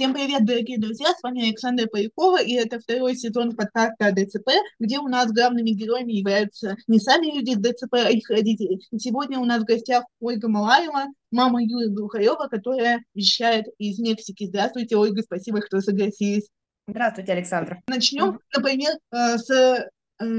Всем 0.00 0.14
привет, 0.14 0.46
дорогие 0.46 0.78
друзья, 0.78 1.08
с 1.12 1.22
вами 1.22 1.42
Александра 1.42 1.86
Полякова, 1.86 2.40
и 2.40 2.54
это 2.54 2.80
второй 2.80 3.14
сезон 3.14 3.54
подкаста 3.54 4.10
ДЦП, 4.12 4.48
где 4.78 4.98
у 4.98 5.08
нас 5.08 5.30
главными 5.30 5.72
героями 5.72 6.12
являются 6.12 6.78
не 6.86 6.98
сами 6.98 7.26
люди 7.26 7.54
ДЦП, 7.54 7.96
а 7.96 8.10
их 8.10 8.30
родители. 8.30 8.80
И 8.90 8.98
сегодня 8.98 9.38
у 9.38 9.44
нас 9.44 9.60
в 9.60 9.66
гостях 9.66 10.04
Ольга 10.18 10.48
Малаева, 10.48 11.08
мама 11.30 11.62
Юры 11.62 11.90
Глухарева, 11.90 12.48
которая 12.50 13.04
вещает 13.14 13.66
из 13.76 13.98
Мексики. 13.98 14.46
Здравствуйте, 14.46 14.96
Ольга, 14.96 15.20
спасибо, 15.20 15.60
что 15.66 15.82
согласились. 15.82 16.48
Здравствуйте, 16.88 17.32
Александра. 17.32 17.82
Начнем, 17.86 18.40
например, 18.56 18.94
э, 19.12 19.36
с 19.36 19.50
э, 19.50 19.90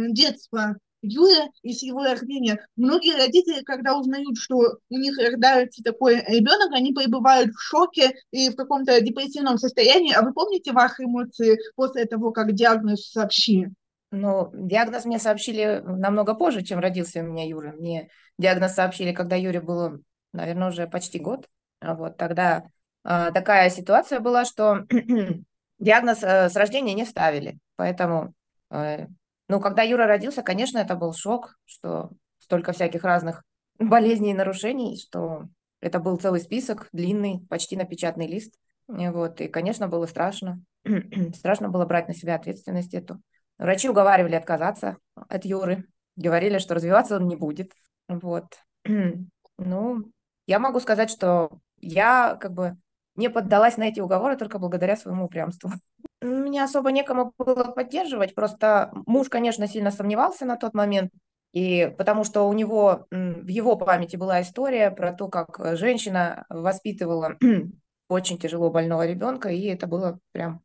детства 0.09 0.75
Юля 1.01 1.49
и 1.63 1.73
с 1.73 1.83
его 1.83 2.03
рождения. 2.03 2.65
Многие 2.75 3.15
родители, 3.15 3.63
когда 3.63 3.97
узнают, 3.97 4.37
что 4.37 4.57
у 4.89 4.97
них 4.97 5.17
рождается 5.17 5.83
такой 5.83 6.15
ребенок, 6.27 6.71
они 6.73 6.93
пребывают 6.93 7.51
в 7.53 7.59
шоке 7.61 8.13
и 8.31 8.49
в 8.49 8.55
каком-то 8.55 8.99
депрессивном 9.01 9.57
состоянии. 9.57 10.13
А 10.13 10.21
вы 10.21 10.33
помните 10.33 10.71
ваши 10.71 11.03
эмоции 11.03 11.57
после 11.75 12.05
того, 12.05 12.31
как 12.31 12.53
диагноз 12.53 13.09
сообщили? 13.09 13.71
Ну, 14.11 14.51
диагноз 14.53 15.05
мне 15.05 15.19
сообщили 15.19 15.81
намного 15.85 16.35
позже, 16.35 16.63
чем 16.63 16.79
родился 16.79 17.21
у 17.21 17.23
меня 17.23 17.47
Юра. 17.47 17.71
Мне 17.71 18.09
диагноз 18.37 18.73
сообщили, 18.73 19.13
когда 19.13 19.37
Юре 19.37 19.61
было, 19.61 19.99
наверное, 20.33 20.67
уже 20.67 20.85
почти 20.87 21.17
год. 21.17 21.47
А 21.79 21.95
вот 21.95 22.17
тогда 22.17 22.65
э, 23.05 23.31
такая 23.33 23.69
ситуация 23.69 24.19
была, 24.19 24.43
что 24.43 24.85
диагноз 25.79 26.23
э, 26.23 26.49
с 26.49 26.55
рождения 26.57 26.93
не 26.93 27.05
ставили. 27.05 27.57
Поэтому 27.77 28.33
э, 28.69 29.07
ну, 29.51 29.59
когда 29.59 29.81
Юра 29.81 30.07
родился, 30.07 30.43
конечно, 30.43 30.77
это 30.77 30.95
был 30.95 31.11
шок, 31.11 31.57
что 31.65 32.11
столько 32.37 32.71
всяких 32.71 33.03
разных 33.03 33.43
болезней 33.79 34.31
и 34.31 34.33
нарушений, 34.33 34.97
что 34.97 35.43
это 35.81 35.99
был 35.99 36.15
целый 36.15 36.39
список, 36.39 36.87
длинный, 36.93 37.45
почти 37.49 37.75
на 37.75 37.83
печатный 37.83 38.27
лист. 38.27 38.55
Вот, 38.87 39.41
и, 39.41 39.49
конечно, 39.49 39.89
было 39.89 40.05
страшно. 40.05 40.61
страшно 41.35 41.67
было 41.67 41.85
брать 41.85 42.07
на 42.07 42.13
себя 42.13 42.35
ответственность 42.35 42.93
эту. 42.93 43.21
Врачи 43.57 43.89
уговаривали 43.89 44.35
отказаться 44.35 44.95
от 45.15 45.43
Юры, 45.43 45.83
говорили, 46.15 46.57
что 46.57 46.73
развиваться 46.73 47.17
он 47.17 47.27
не 47.27 47.35
будет. 47.35 47.73
Вот. 48.07 48.57
ну, 49.57 50.11
я 50.47 50.59
могу 50.59 50.79
сказать, 50.79 51.09
что 51.11 51.59
я 51.81 52.37
как 52.39 52.53
бы 52.53 52.77
не 53.15 53.29
поддалась 53.29 53.75
на 53.75 53.89
эти 53.89 53.99
уговоры 53.99 54.37
только 54.37 54.59
благодаря 54.59 54.95
своему 54.95 55.25
упрямству. 55.25 55.71
Меня 56.21 56.65
особо 56.65 56.91
некому 56.91 57.33
было 57.39 57.63
поддерживать, 57.63 58.35
просто 58.35 58.91
муж, 59.07 59.27
конечно, 59.29 59.67
сильно 59.67 59.89
сомневался 59.89 60.45
на 60.45 60.55
тот 60.55 60.75
момент, 60.75 61.11
и 61.51 61.93
потому 61.97 62.23
что 62.23 62.47
у 62.47 62.53
него 62.53 63.07
в 63.09 63.47
его 63.47 63.75
памяти 63.75 64.17
была 64.17 64.41
история 64.41 64.91
про 64.91 65.13
то, 65.13 65.27
как 65.27 65.59
женщина 65.77 66.45
воспитывала 66.49 67.37
очень 68.09 68.37
тяжело 68.37 68.69
больного 68.69 69.07
ребенка, 69.07 69.49
и 69.49 69.65
это 69.65 69.87
было 69.87 70.19
прям, 70.31 70.61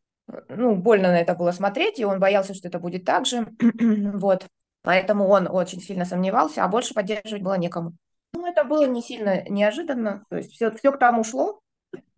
ну, 0.48 0.76
больно 0.76 1.08
на 1.08 1.20
это 1.20 1.34
было 1.34 1.52
смотреть, 1.52 1.98
и 1.98 2.04
он 2.04 2.20
боялся, 2.20 2.52
что 2.52 2.68
это 2.68 2.78
будет 2.78 3.04
так 3.04 3.24
же, 3.24 3.48
вот. 3.80 4.46
Поэтому 4.82 5.26
он 5.26 5.48
очень 5.48 5.80
сильно 5.80 6.04
сомневался, 6.04 6.64
а 6.64 6.68
больше 6.68 6.94
поддерживать 6.94 7.42
было 7.42 7.54
некому. 7.54 7.94
Ну, 8.34 8.46
это 8.46 8.62
было 8.62 8.86
не 8.86 9.02
сильно 9.02 9.42
неожиданно, 9.48 10.22
то 10.28 10.36
есть 10.36 10.52
все, 10.52 10.70
все 10.70 10.92
к 10.92 10.98
тому 10.98 11.24
шло, 11.24 11.60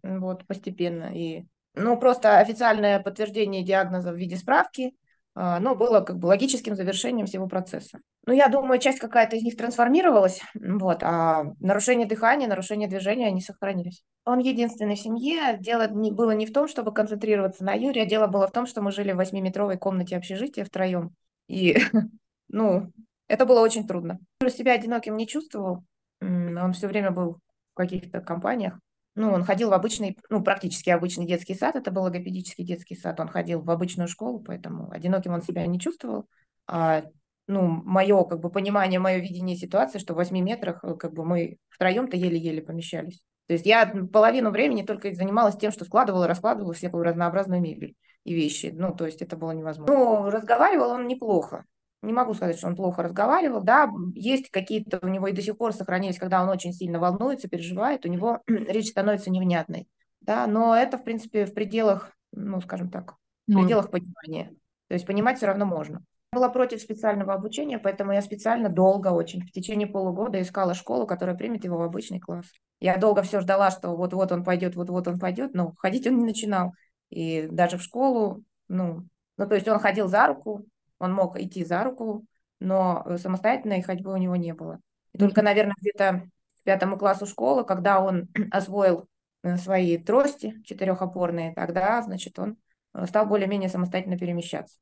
вот, 0.03 0.45
постепенно, 0.47 1.11
и 1.15 1.47
ну, 1.79 1.99
просто 1.99 2.39
официальное 2.39 3.01
подтверждение 3.01 3.63
диагноза 3.63 4.13
в 4.13 4.17
виде 4.17 4.37
справки, 4.37 4.95
а, 5.35 5.61
ну, 5.61 5.77
было 5.77 6.01
как 6.01 6.19
бы 6.19 6.27
логическим 6.27 6.75
завершением 6.75 7.27
всего 7.27 7.47
процесса. 7.47 8.01
Ну, 8.27 8.33
я 8.33 8.49
думаю, 8.49 8.81
часть 8.81 8.99
какая-то 8.99 9.37
из 9.37 9.43
них 9.43 9.57
трансформировалась, 9.57 10.43
вот, 10.55 11.03
а 11.03 11.45
нарушение 11.61 12.07
дыхания, 12.07 12.49
нарушение 12.49 12.89
движения, 12.89 13.29
они 13.29 13.41
сохранились. 13.41 14.03
Он 14.25 14.41
единственный 14.41 14.97
в 14.97 15.01
семье. 15.01 15.57
Дело 15.61 15.89
не, 15.89 16.11
было 16.11 16.33
не 16.33 16.45
в 16.45 16.53
том, 16.53 16.67
чтобы 16.69 16.93
концентрироваться 16.93 17.65
на 17.65 17.73
Юре, 17.75 18.03
а 18.03 18.07
дело 18.07 18.27
было 18.27 18.49
в 18.49 18.53
том, 18.53 18.67
что 18.67 18.83
мы 18.83 18.91
жили 18.91 19.13
в 19.13 19.17
восьмиметровой 19.17 19.79
комнате 19.79 20.17
общежития 20.17 20.65
втроем. 20.65 21.15
И, 21.47 21.79
ну, 22.49 22.93
это 23.29 23.47
было 23.47 23.61
очень 23.61 23.87
трудно. 23.87 24.19
Юра 24.41 24.51
себя 24.51 24.73
одиноким 24.73 25.17
не 25.17 25.27
чувствовал. 25.27 25.85
Он 26.21 26.73
все 26.73 26.89
время 26.89 27.13
был 27.13 27.39
в 27.73 27.75
каких-то 27.75 28.21
компаниях. 28.21 28.79
Ну, 29.15 29.33
он 29.33 29.45
ходил 29.45 29.71
в 29.71 29.73
обычный, 29.73 30.17
ну, 30.31 30.43
практически 30.43 30.91
обычный 30.91 31.27
детский 31.27 31.55
сад, 31.55 31.77
это 31.77 31.91
был 31.91 32.03
логопедический 32.03 32.65
детский 32.65 32.95
сад, 32.95 33.19
он 33.19 33.29
ходил 33.29 33.61
в 33.61 33.71
обычную 33.71 34.09
школу, 34.09 34.41
поэтому 34.41 34.91
одиноким 34.91 35.33
он 35.33 35.43
себя 35.43 35.67
не 35.67 35.81
чувствовал. 35.81 36.29
А, 36.67 37.03
ну, 37.47 37.67
мое, 37.67 38.25
как 38.25 38.41
бы, 38.41 38.51
понимание, 38.51 39.01
мое 39.01 39.19
видение 39.19 39.57
ситуации, 39.57 39.99
что 39.99 40.15
в 40.15 40.17
8 40.17 40.39
метрах, 40.39 40.85
э, 40.85 40.95
как 40.95 41.15
бы, 41.15 41.25
мы 41.25 41.57
втроем-то 41.71 42.17
еле-еле 42.17 42.63
помещались. 42.63 43.21
То 43.47 43.55
есть 43.55 43.67
я 43.67 43.87
половину 44.13 44.51
времени 44.51 44.83
только 44.83 45.13
занималась 45.13 45.57
тем, 45.57 45.73
что 45.73 45.87
складывала, 45.87 46.29
раскладывала 46.29 46.75
всякую 46.75 47.03
разнообразную 47.03 47.63
мебель 47.63 47.95
и 48.25 48.35
вещи. 48.35 48.73
Ну, 48.75 48.95
то 48.95 49.07
есть 49.07 49.23
это 49.23 49.37
было 49.37 49.53
невозможно. 49.53 49.95
Ну, 49.95 50.31
разговаривал 50.31 50.91
он 50.91 51.07
неплохо 51.07 51.65
не 52.03 52.13
могу 52.13 52.35
сказать, 52.35 52.57
что 52.57 52.69
он 52.69 52.77
плохо 52.77 53.03
разговаривал. 53.03 53.63
Да, 53.63 53.91
есть 54.15 54.51
какие-то 54.51 54.99
у 55.03 55.09
него 55.09 55.29
и 55.29 55.33
до 55.33 55.43
сих 55.43 55.57
пор 55.57 55.73
сохранились, 55.73 56.19
когда 56.19 56.43
он 56.43 56.49
очень 56.49 56.73
сильно 56.73 56.99
волнуется, 56.99 57.49
переживает, 57.49 58.07
у 58.07 58.09
него 58.09 58.41
речь 58.47 58.91
становится 58.91 59.31
невнятной. 59.31 59.89
Да, 60.21 60.47
но 60.47 60.77
это, 60.77 60.99
в 60.99 61.05
принципе, 61.05 61.47
в 61.47 61.55
пределах, 61.55 62.13
ну, 62.33 62.61
скажем 62.61 62.91
так, 62.91 63.13
в 63.13 63.17
ну, 63.49 63.61
пределах 63.63 63.91
понимания. 63.91 64.55
То 64.89 64.95
есть 64.95 65.07
понимать 65.07 65.39
все 65.39 65.47
равно 65.47 65.65
можно. 65.65 66.05
Я 66.33 66.39
была 66.39 66.51
против 66.51 66.81
специального 66.81 67.33
обучения, 67.35 67.79
поэтому 67.79 68.13
я 68.13 68.21
специально 68.21 68.69
долго 68.69 69.09
очень, 69.09 69.43
в 69.43 69.51
течение 69.51 69.87
полугода 69.87 70.41
искала 70.41 70.75
школу, 70.75 71.07
которая 71.07 71.37
примет 71.37 71.65
его 71.65 71.79
в 71.79 71.83
обычный 71.83 72.21
класс. 72.21 72.47
Я 72.81 72.97
долго 72.97 73.23
все 73.23 73.41
ждала, 73.41 73.71
что 73.71 73.97
вот-вот 73.97 74.31
он 74.31 74.45
пойдет, 74.45 74.77
вот-вот 74.77 75.09
он 75.09 75.19
пойдет, 75.19 75.55
но 75.55 75.73
ходить 75.79 76.07
он 76.07 76.19
не 76.19 76.25
начинал. 76.25 76.75
И 77.09 77.49
даже 77.51 77.79
в 77.79 77.83
школу, 77.83 78.45
ну, 78.69 79.07
ну, 79.39 79.49
то 79.49 79.55
есть 79.55 79.67
он 79.67 79.79
ходил 79.79 80.09
за 80.09 80.27
руку, 80.27 80.67
он 80.99 81.13
мог 81.13 81.39
идти 81.39 81.65
за 81.65 81.85
руку, 81.85 82.25
но 82.61 83.03
э, 83.07 83.19
самостоятельной 83.19 83.83
ходьбы 83.83 84.13
у 84.13 84.17
него 84.17 84.37
не 84.37 84.53
было. 84.53 84.81
И 85.13 85.19
только, 85.19 85.43
наверное, 85.43 85.77
где-то 85.81 86.29
к 86.61 86.65
пятому 86.65 86.99
классу 86.99 87.27
школы, 87.27 87.65
когда 87.65 88.01
он 88.01 88.29
освоил 88.51 89.07
э, 89.43 89.57
свои 89.57 89.99
трости 89.99 90.61
четырехопорные, 90.65 91.55
тогда, 91.55 92.03
значит, 92.03 92.39
он 92.39 92.57
э, 92.95 93.07
стал 93.07 93.27
более-менее 93.27 93.69
самостоятельно 93.69 94.19
перемещаться. 94.19 94.77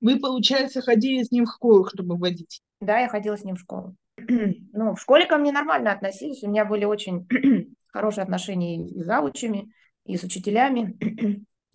Вы, 0.00 0.20
получается, 0.20 0.80
ходили 0.80 1.24
с 1.24 1.32
ним 1.32 1.44
в 1.44 1.52
школу, 1.52 1.86
чтобы 1.86 2.16
водить? 2.16 2.62
Да, 2.80 2.98
я 2.98 3.08
ходила 3.08 3.36
с 3.36 3.44
ним 3.44 3.56
в 3.56 3.60
школу. 3.60 3.96
ну, 4.16 4.94
в 4.94 5.00
школе 5.00 5.26
ко 5.26 5.38
мне 5.38 5.50
нормально 5.50 5.92
относились. 5.92 6.42
У 6.42 6.48
меня 6.48 6.64
были 6.64 6.84
очень 6.84 7.26
хорошие 7.92 8.22
отношения 8.22 8.86
и 8.86 9.02
с 9.02 9.06
завучами, 9.06 9.72
и 10.04 10.16
с 10.16 10.22
учителями. 10.22 10.96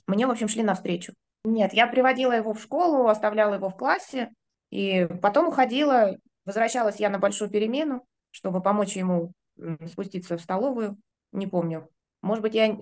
мне, 0.08 0.28
в 0.28 0.32
общем, 0.32 0.48
шли 0.48 0.64
навстречу. 0.64 1.14
Нет, 1.46 1.74
я 1.74 1.88
приводила 1.88 2.32
его 2.32 2.54
в 2.54 2.62
школу, 2.62 3.08
оставляла 3.08 3.56
его 3.56 3.70
в 3.70 3.76
классе, 3.76 4.30
и 4.70 5.08
потом 5.22 5.48
уходила, 5.48 6.18
возвращалась 6.46 7.00
я 7.00 7.10
на 7.10 7.20
большую 7.20 7.50
перемену, 7.50 8.06
чтобы 8.32 8.62
помочь 8.62 8.96
ему 8.96 9.34
спуститься 9.88 10.38
в 10.38 10.42
столовую, 10.42 10.98
не 11.32 11.48
помню. 11.48 11.90
Может 12.22 12.42
быть, 12.42 12.56
я, 12.56 12.74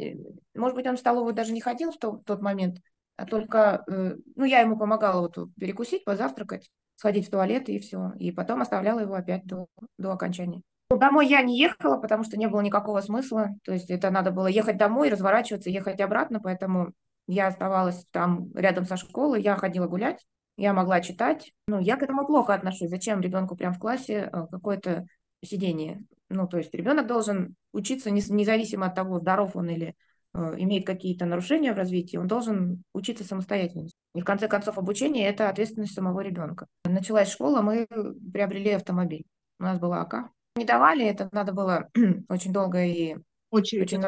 может 0.53 0.75
быть, 0.75 0.85
он 0.85 0.95
в 0.95 0.99
столовую 0.99 1.33
даже 1.33 1.51
не 1.51 1.61
ходил 1.61 1.91
в 1.91 1.97
тот, 1.97 2.23
тот 2.25 2.41
момент, 2.41 2.77
а 3.17 3.25
только, 3.25 3.83
э, 3.87 4.15
ну, 4.35 4.45
я 4.45 4.61
ему 4.61 4.77
помогала 4.77 5.21
вот 5.21 5.49
перекусить, 5.59 6.05
позавтракать, 6.05 6.69
сходить 6.95 7.27
в 7.27 7.31
туалет 7.31 7.67
и 7.67 7.79
все. 7.79 8.11
И 8.19 8.31
потом 8.31 8.61
оставляла 8.61 8.99
его 8.99 9.15
опять 9.15 9.43
до, 9.45 9.67
до 9.97 10.11
окончания. 10.11 10.61
Ну, 10.91 10.97
домой 10.97 11.27
я 11.27 11.41
не 11.41 11.57
ехала, 11.57 11.97
потому 11.97 12.23
что 12.23 12.37
не 12.37 12.47
было 12.47 12.61
никакого 12.61 13.01
смысла. 13.01 13.49
То 13.63 13.73
есть 13.73 13.89
это 13.89 14.11
надо 14.11 14.31
было 14.31 14.47
ехать 14.47 14.77
домой, 14.77 15.09
разворачиваться, 15.09 15.69
ехать 15.69 16.01
обратно, 16.01 16.39
поэтому 16.39 16.93
я 17.31 17.47
оставалась 17.47 18.05
там 18.11 18.51
рядом 18.53 18.85
со 18.85 18.97
школой, 18.97 19.41
я 19.41 19.55
ходила 19.55 19.87
гулять, 19.87 20.25
я 20.57 20.73
могла 20.73 21.01
читать. 21.01 21.53
Ну, 21.67 21.79
я 21.79 21.95
к 21.95 22.03
этому 22.03 22.25
плохо 22.25 22.53
отношусь. 22.53 22.89
Зачем 22.89 23.21
ребенку 23.21 23.55
прям 23.55 23.73
в 23.73 23.79
классе 23.79 24.29
э, 24.31 24.47
какое-то 24.51 25.07
сидение? 25.43 26.03
Ну, 26.29 26.47
то 26.47 26.57
есть 26.57 26.73
ребенок 26.73 27.07
должен 27.07 27.55
учиться 27.73 28.11
независимо 28.11 28.87
от 28.87 28.95
того, 28.95 29.19
здоров 29.19 29.55
он 29.55 29.69
или 29.69 29.95
э, 30.33 30.55
имеет 30.57 30.85
какие-то 30.85 31.25
нарушения 31.25 31.73
в 31.73 31.77
развитии, 31.77 32.17
он 32.17 32.27
должен 32.27 32.83
учиться 32.93 33.23
самостоятельно. 33.23 33.87
И 34.13 34.21
в 34.21 34.25
конце 34.25 34.47
концов 34.47 34.77
обучение– 34.77 35.27
это 35.29 35.49
ответственность 35.49 35.93
самого 35.93 36.19
ребенка. 36.19 36.67
Началась 36.83 37.31
школа, 37.31 37.61
мы 37.61 37.87
приобрели 38.33 38.71
автомобиль. 38.71 39.25
У 39.59 39.63
нас 39.63 39.79
была 39.79 40.01
АК. 40.01 40.29
Не 40.57 40.65
давали, 40.65 41.05
это 41.05 41.29
надо 41.31 41.53
было 41.53 41.89
очень 42.29 42.51
долго 42.51 42.83
и 42.83 43.15
очень, 43.51 43.81
очень 43.81 44.01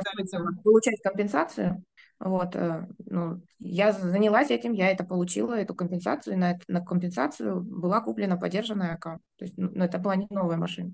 получать 0.63 1.01
компенсацию. 1.01 1.83
Вот, 2.23 2.55
э, 2.55 2.87
ну, 3.05 3.41
я 3.59 3.91
занялась 3.91 4.49
этим, 4.49 4.71
я 4.71 4.89
это 4.89 5.03
получила, 5.03 5.55
эту 5.55 5.75
компенсацию, 5.75 6.35
и 6.35 6.37
на, 6.37 6.57
на 6.69 6.79
компенсацию 6.79 7.61
была 7.61 7.99
куплена 7.99 8.37
поддержанная 8.37 8.93
АК. 8.93 9.19
То 9.37 9.45
есть, 9.45 9.57
ну, 9.57 9.83
это 9.83 9.99
была 9.99 10.15
не 10.15 10.27
новая 10.29 10.55
машина. 10.55 10.93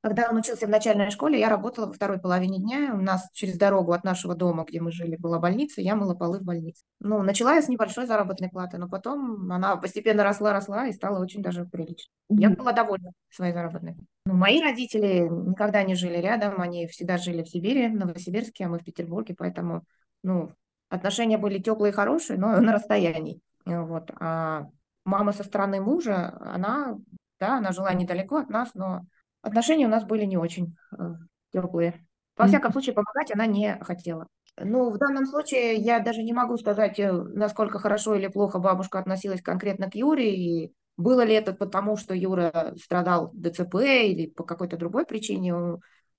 Когда 0.00 0.30
он 0.30 0.36
учился 0.36 0.66
в 0.66 0.70
начальной 0.70 1.10
школе, 1.10 1.40
я 1.40 1.48
работала 1.50 1.86
во 1.86 1.92
второй 1.92 2.18
половине 2.18 2.60
дня. 2.60 2.94
У 2.94 3.02
нас 3.02 3.28
через 3.32 3.58
дорогу 3.58 3.92
от 3.92 4.04
нашего 4.04 4.34
дома, 4.34 4.64
где 4.66 4.80
мы 4.80 4.90
жили, 4.92 5.16
была 5.16 5.38
больница, 5.38 5.82
я 5.82 5.96
мыла 5.96 6.14
полы 6.14 6.38
в 6.38 6.44
больнице. 6.44 6.82
Ну, 7.00 7.20
начала 7.22 7.56
я 7.56 7.62
с 7.62 7.68
небольшой 7.68 8.06
заработной 8.06 8.48
платы, 8.48 8.78
но 8.78 8.88
потом 8.88 9.50
она 9.50 9.76
постепенно 9.76 10.22
росла, 10.22 10.52
росла 10.52 10.86
и 10.86 10.92
стала 10.92 11.20
очень 11.20 11.42
даже 11.42 11.66
прилично. 11.66 12.10
Я 12.30 12.48
была 12.50 12.72
довольна 12.72 13.10
своей 13.28 13.52
заработной. 13.52 13.96
Ну, 14.24 14.34
мои 14.34 14.62
родители 14.62 15.28
никогда 15.28 15.82
не 15.82 15.96
жили 15.96 16.18
рядом, 16.18 16.60
они 16.60 16.86
всегда 16.86 17.18
жили 17.18 17.42
в 17.42 17.48
Сибири, 17.48 17.88
в 17.88 17.96
Новосибирске, 17.96 18.66
а 18.66 18.68
мы 18.68 18.78
в 18.78 18.84
Петербурге, 18.84 19.34
поэтому 19.36 19.82
ну, 20.22 20.52
отношения 20.88 21.38
были 21.38 21.58
теплые 21.58 21.92
и 21.92 21.94
хорошие, 21.94 22.38
но 22.38 22.60
на 22.60 22.72
расстоянии. 22.72 23.40
Вот. 23.64 24.10
А 24.20 24.66
мама 25.04 25.32
со 25.32 25.44
стороны 25.44 25.80
мужа, 25.80 26.36
она, 26.40 26.98
да, 27.38 27.58
она 27.58 27.72
жила 27.72 27.92
недалеко 27.92 28.36
от 28.36 28.48
нас, 28.48 28.74
но 28.74 29.02
отношения 29.42 29.86
у 29.86 29.90
нас 29.90 30.04
были 30.04 30.24
не 30.24 30.36
очень 30.36 30.76
э, 30.96 31.14
теплые. 31.52 32.06
Во 32.36 32.46
всяком 32.46 32.72
случае, 32.72 32.94
помогать 32.94 33.32
она 33.32 33.46
не 33.46 33.78
хотела. 33.80 34.28
Ну, 34.60 34.90
в 34.90 34.98
данном 34.98 35.26
случае 35.26 35.74
я 35.74 36.00
даже 36.00 36.22
не 36.22 36.32
могу 36.32 36.56
сказать, 36.56 36.98
э, 36.98 37.12
насколько 37.12 37.78
хорошо 37.78 38.14
или 38.14 38.28
плохо 38.28 38.58
бабушка 38.58 38.98
относилась 38.98 39.42
конкретно 39.42 39.90
к 39.90 39.94
Юре, 39.94 40.34
и 40.34 40.72
было 40.96 41.22
ли 41.24 41.34
это 41.34 41.52
потому, 41.52 41.96
что 41.96 42.14
Юра 42.14 42.74
страдал 42.82 43.30
ДЦП 43.32 43.74
или 43.76 44.26
по 44.26 44.44
какой-то 44.44 44.76
другой 44.76 45.06
причине. 45.06 45.54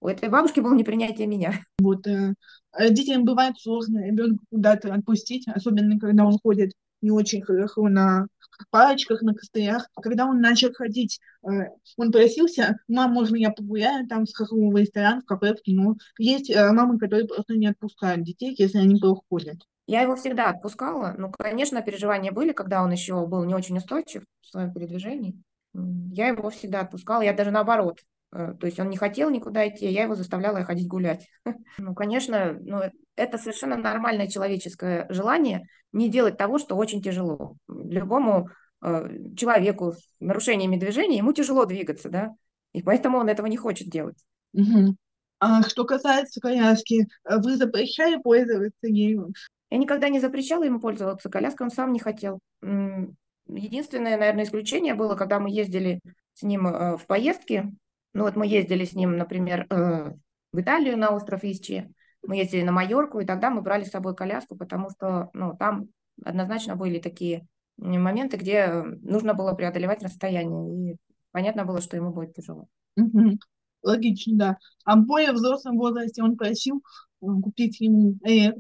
У 0.02 0.08
этой 0.08 0.30
бабушки 0.30 0.62
было 0.62 0.74
непринятие 0.74 1.28
меня. 1.28 1.54
Вот 1.80 2.08
э, 2.08 2.34
детям 2.90 3.26
бывает 3.26 3.56
сложно 3.60 4.06
ребенка 4.06 4.44
куда-то 4.50 4.94
отпустить, 4.94 5.48
особенно 5.48 6.00
когда 6.00 6.26
он 6.26 6.38
ходит 6.40 6.74
не 7.02 7.12
очень 7.12 7.42
хорошо 7.42 7.88
на 7.88 8.28
палочках, 8.70 9.22
на 9.22 9.34
костылях. 9.34 9.88
Когда 9.96 10.26
он 10.26 10.42
начал 10.42 10.74
ходить, 10.74 11.20
э, 11.44 11.48
он 11.98 12.12
просился, 12.12 12.78
мам, 12.88 13.14
можно 13.14 13.36
я 13.36 13.52
погуляю 13.52 14.08
там, 14.08 14.26
в 14.26 14.78
ресторан, 14.78 15.22
в 15.22 15.26
кафе, 15.26 15.56
в 15.56 15.62
кино. 15.62 15.96
Есть 16.18 16.50
э, 16.50 16.72
мамы, 16.72 17.00
которые 17.00 17.28
просто 17.28 17.56
не 17.56 17.68
отпускают 17.68 18.24
детей, 18.24 18.54
если 18.58 18.80
они 18.80 19.00
проходят. 19.00 19.60
Я 19.88 20.02
его 20.02 20.16
всегда 20.16 20.50
отпускала. 20.50 21.16
Ну, 21.18 21.32
конечно, 21.32 21.82
переживания 21.82 22.32
были, 22.32 22.52
когда 22.52 22.84
он 22.84 22.92
еще 22.92 23.26
был 23.26 23.44
не 23.46 23.56
очень 23.56 23.78
устойчив 23.78 24.24
в 24.42 24.48
своем 24.48 24.74
передвижении. 24.74 25.42
Я 25.74 26.28
его 26.28 26.50
всегда 26.50 26.82
отпускала. 26.82 27.22
Я 27.22 27.34
даже 27.34 27.52
наоборот 27.52 28.00
Э, 28.02 28.19
то 28.32 28.60
есть 28.62 28.80
он 28.80 28.90
не 28.90 28.98
хотел 28.98 29.30
никуда 29.30 29.68
идти, 29.68 29.88
я 29.88 30.04
его 30.04 30.16
заставляла 30.16 30.64
ходить 30.64 30.88
гулять. 30.88 31.28
Ну, 31.78 31.96
конечно, 31.96 32.58
ну, 32.62 32.82
это 33.16 33.38
совершенно 33.38 33.76
нормальное 33.76 34.28
человеческое 34.28 35.08
желание 35.10 35.68
не 35.92 36.10
делать 36.10 36.38
того, 36.38 36.60
что 36.60 36.76
очень 36.76 37.02
тяжело. 37.02 37.56
Любому 37.68 38.50
э, 38.82 39.10
человеку 39.36 39.94
с 39.94 40.04
нарушениями 40.20 40.78
движения, 40.78 41.18
ему 41.18 41.34
тяжело 41.34 41.66
двигаться, 41.66 42.10
да, 42.10 42.30
и 42.74 42.84
поэтому 42.84 43.18
он 43.18 43.30
этого 43.30 43.48
не 43.48 43.58
хочет 43.58 43.90
делать. 43.90 44.18
Угу. 44.54 44.96
А 45.40 45.64
что 45.64 45.86
касается 45.86 46.40
коляски, 46.42 47.08
э, 47.24 47.38
вы 47.38 47.56
запрещали 47.56 48.22
пользоваться 48.22 48.88
ею? 48.88 49.34
Я 49.72 49.78
никогда 49.78 50.10
не 50.10 50.20
запрещала 50.20 50.64
ему 50.64 50.80
пользоваться 50.80 51.30
коляской, 51.30 51.66
он 51.66 51.72
сам 51.72 51.94
не 51.94 52.00
хотел. 52.00 52.40
Единственное, 53.48 54.18
наверное, 54.18 54.44
исключение 54.44 54.94
было, 54.94 55.16
когда 55.16 55.40
мы 55.40 55.50
ездили 55.50 56.02
с 56.34 56.44
ним 56.44 56.68
э, 56.68 56.98
в 56.98 57.06
поездки, 57.08 57.72
ну 58.14 58.24
вот 58.24 58.36
мы 58.36 58.48
ездили 58.48 58.86
с 58.86 58.94
ним, 58.94 59.18
например, 59.18 59.68
э, 59.70 60.14
в 60.52 60.60
Италию 60.60 60.98
на 60.98 61.12
остров 61.12 61.44
Исчи, 61.44 61.90
мы 62.24 62.38
ездили 62.38 62.64
на 62.64 62.72
Майорку, 62.72 63.20
и 63.20 63.26
тогда 63.26 63.50
мы 63.50 63.62
брали 63.62 63.84
с 63.84 63.92
собой 63.92 64.16
коляску, 64.16 64.56
потому 64.56 64.90
что 64.90 65.30
ну, 65.34 65.56
там 65.58 65.90
однозначно 66.24 66.76
были 66.76 67.00
такие 67.00 67.48
моменты, 67.78 68.38
где 68.38 68.84
нужно 69.02 69.34
было 69.34 69.54
преодолевать 69.54 70.04
расстояние, 70.04 70.94
и 70.94 70.98
понятно 71.32 71.66
было, 71.66 71.82
что 71.82 71.96
ему 71.96 72.12
будет 72.12 72.34
тяжело. 72.34 72.68
Угу. 72.98 73.38
Логично, 73.84 74.38
да. 74.38 74.58
А 74.84 74.98
в 74.98 75.06
более 75.06 75.32
взрослом 75.32 75.78
возрасте 75.78 76.22
он 76.22 76.36
просил 76.36 76.84
э, 77.22 77.26
купить 77.42 77.80
ему 77.80 78.18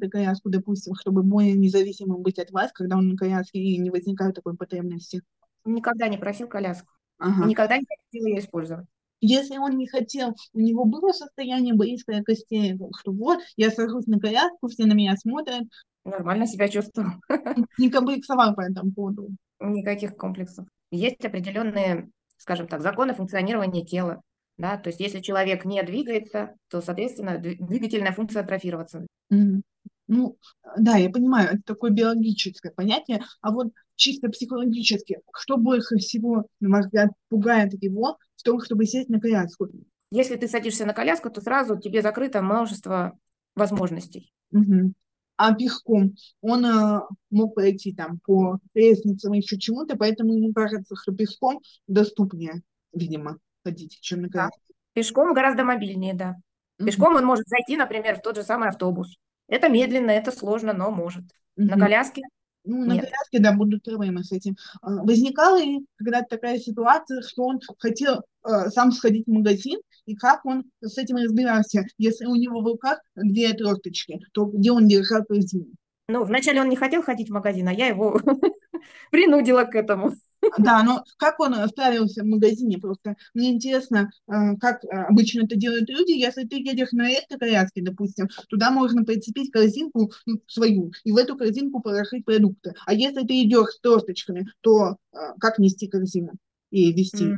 коляску, 0.09 0.49
допустим, 0.49 0.95
чтобы 0.95 1.23
более 1.23 1.53
независимым 1.53 2.21
быть 2.21 2.39
от 2.39 2.51
вас, 2.51 2.71
когда 2.71 2.97
он 2.97 3.09
на 3.09 3.17
коляске 3.17 3.59
и 3.59 3.77
не 3.77 3.89
возникает 3.89 4.35
такой 4.35 4.55
потребности? 4.55 5.21
Никогда 5.65 6.07
не 6.07 6.17
просил 6.17 6.47
коляску. 6.47 6.93
Ага. 7.17 7.45
Никогда 7.45 7.77
не 7.77 7.85
хотел 7.85 8.25
ее 8.27 8.39
использовать. 8.39 8.87
Если 9.21 9.57
он 9.57 9.77
не 9.77 9.88
хотел, 9.88 10.36
у 10.54 10.60
него 10.60 10.86
было 10.86 11.12
состояние 11.12 11.74
близкое 11.74 12.24
к 12.24 12.30
истерику, 12.30 12.92
что 13.00 13.12
вот, 13.12 13.39
я 13.57 13.69
сажусь 13.69 14.07
на 14.07 14.19
коляску, 14.19 14.68
все 14.68 14.86
на 14.86 14.94
меня 14.94 15.16
смотрят. 15.18 15.63
Нормально 16.06 16.48
себя 16.48 16.69
чувствовал. 16.69 17.12
Не 17.77 17.89
комплексовал 17.89 18.56
по 18.56 18.62
этому 18.62 18.94
поводу. 18.94 19.30
Никаких 19.60 20.16
комплексов. 20.16 20.66
Есть 20.92 21.24
определенные, 21.25 22.10
скажем 22.38 22.68
так, 22.68 22.81
законы 22.81 23.13
функционирования 23.13 23.86
тела. 23.86 24.21
Да? 24.57 24.77
То 24.77 24.89
есть 24.89 25.00
если 25.00 25.19
человек 25.19 25.66
не 25.66 25.81
двигается, 25.83 26.56
то, 26.69 26.81
соответственно, 26.81 27.38
двигательная 27.38 28.13
функция 28.13 28.44
атрофироваться. 28.44 29.06
Mm-hmm. 29.31 29.62
Ну, 30.07 30.38
да, 30.77 30.98
я 30.98 31.10
понимаю, 31.10 31.50
это 31.50 31.62
такое 31.63 31.92
биологическое 31.92 32.71
понятие, 32.71 33.24
а 33.42 33.51
вот 33.51 33.68
чисто 33.99 34.29
психологически, 34.29 35.19
что 35.35 35.57
больше 35.57 35.97
всего, 35.97 36.47
на 36.59 36.69
мой 36.69 36.81
взгляд, 36.81 37.11
пугает 37.27 37.73
его 37.83 38.17
в 38.35 38.43
том, 38.43 38.61
чтобы 38.61 38.85
сесть 38.85 39.09
на 39.09 39.19
коляску? 39.19 39.67
Если 40.09 40.37
ты 40.37 40.47
садишься 40.47 40.85
на 40.85 40.93
коляску, 40.93 41.29
то 41.29 41.41
сразу 41.41 41.77
тебе 41.77 42.01
закрыто 42.01 42.41
множество 42.41 43.19
возможностей. 43.55 44.31
Угу. 44.51 44.93
А 45.37 45.53
пешком 45.53 46.15
он 46.41 46.65
э, 46.65 47.01
мог 47.29 47.55
пойти 47.55 47.93
там 47.93 48.19
по 48.25 48.57
лестницам 48.73 49.33
еще 49.33 49.57
чему-то, 49.57 49.95
поэтому 49.97 50.33
ему 50.33 50.53
кажется, 50.53 50.95
что 50.95 51.13
пешком 51.13 51.61
доступнее, 51.87 52.61
видимо, 52.93 53.37
ходить, 53.63 53.99
чем 54.01 54.23
на 54.23 54.29
коляске. 54.29 54.59
Да. 54.67 54.75
Пешком 54.93 55.33
гораздо 55.33 55.63
мобильнее, 55.63 56.13
да. 56.13 56.35
Пешком 56.77 57.15
он 57.15 57.25
может 57.25 57.47
зайти, 57.47 57.77
например, 57.77 58.17
в 58.17 58.21
тот 58.21 58.37
же 58.37 58.43
самый 58.43 58.69
автобус. 58.69 59.17
Это 59.47 59.69
медленно, 59.69 60.11
это 60.11 60.31
сложно, 60.31 60.73
но 60.73 60.89
может. 60.89 61.25
Угу. 61.57 61.67
На 61.67 61.77
коляске 61.77 62.23
ну, 62.65 62.85
на 62.85 62.95
коляске, 62.95 63.39
да, 63.39 63.53
будут 63.53 63.83
проблемы 63.83 64.23
с 64.23 64.31
этим. 64.31 64.56
А, 64.81 65.03
возникала 65.03 65.61
и 65.61 65.79
когда-то 65.97 66.27
такая 66.29 66.59
ситуация, 66.59 67.21
что 67.21 67.44
он 67.44 67.59
хотел 67.77 68.21
э, 68.45 68.69
сам 68.69 68.91
сходить 68.91 69.25
в 69.27 69.31
магазин, 69.31 69.79
и 70.06 70.15
как 70.15 70.45
он 70.45 70.65
с 70.81 70.97
этим 70.97 71.17
разбирался, 71.17 71.85
если 71.97 72.25
у 72.25 72.35
него 72.35 72.61
в 72.61 72.65
руках 72.65 73.00
две 73.15 73.53
тросточки, 73.53 74.19
то 74.33 74.45
где 74.45 74.71
он 74.71 74.88
держал 74.88 75.23
корзину? 75.23 75.67
Ну, 76.07 76.23
вначале 76.23 76.61
он 76.61 76.69
не 76.69 76.75
хотел 76.75 77.03
ходить 77.03 77.29
в 77.29 77.33
магазин, 77.33 77.67
а 77.67 77.73
я 77.73 77.88
его 77.88 78.19
принудила 79.11 79.63
к 79.63 79.75
этому. 79.75 80.13
Да, 80.57 80.83
но 80.83 81.03
как 81.18 81.39
он 81.39 81.53
справился 81.68 82.24
в 82.24 82.27
магазине 82.27 82.77
просто? 82.77 83.15
Мне 83.33 83.51
интересно, 83.51 84.09
э, 84.27 84.56
как 84.59 84.83
э, 84.83 84.88
обычно 84.88 85.44
это 85.44 85.56
делают 85.56 85.89
люди. 85.89 86.12
Если 86.12 86.45
ты 86.45 86.57
едешь 86.57 86.91
на 86.91 87.09
электроколяске, 87.09 87.81
допустим, 87.81 88.30
туда 88.50 88.71
можно 88.71 89.03
прицепить 89.03 89.51
корзинку 89.51 90.12
ну, 90.25 90.41
свою 90.47 90.91
и 91.03 91.12
в 91.12 91.18
эту 91.18 91.38
корзинку 91.38 91.81
положить 91.81 92.25
продукты. 92.25 92.74
А 92.86 92.94
если 92.94 93.25
ты 93.25 93.44
идешь 93.44 93.69
с 93.69 93.80
тросточками, 93.80 94.47
то 94.62 94.97
э, 95.13 95.18
как 95.39 95.59
нести 95.59 95.88
корзину 95.88 96.33
и 96.71 96.94
вести? 96.94 97.35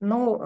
Ну, 0.00 0.40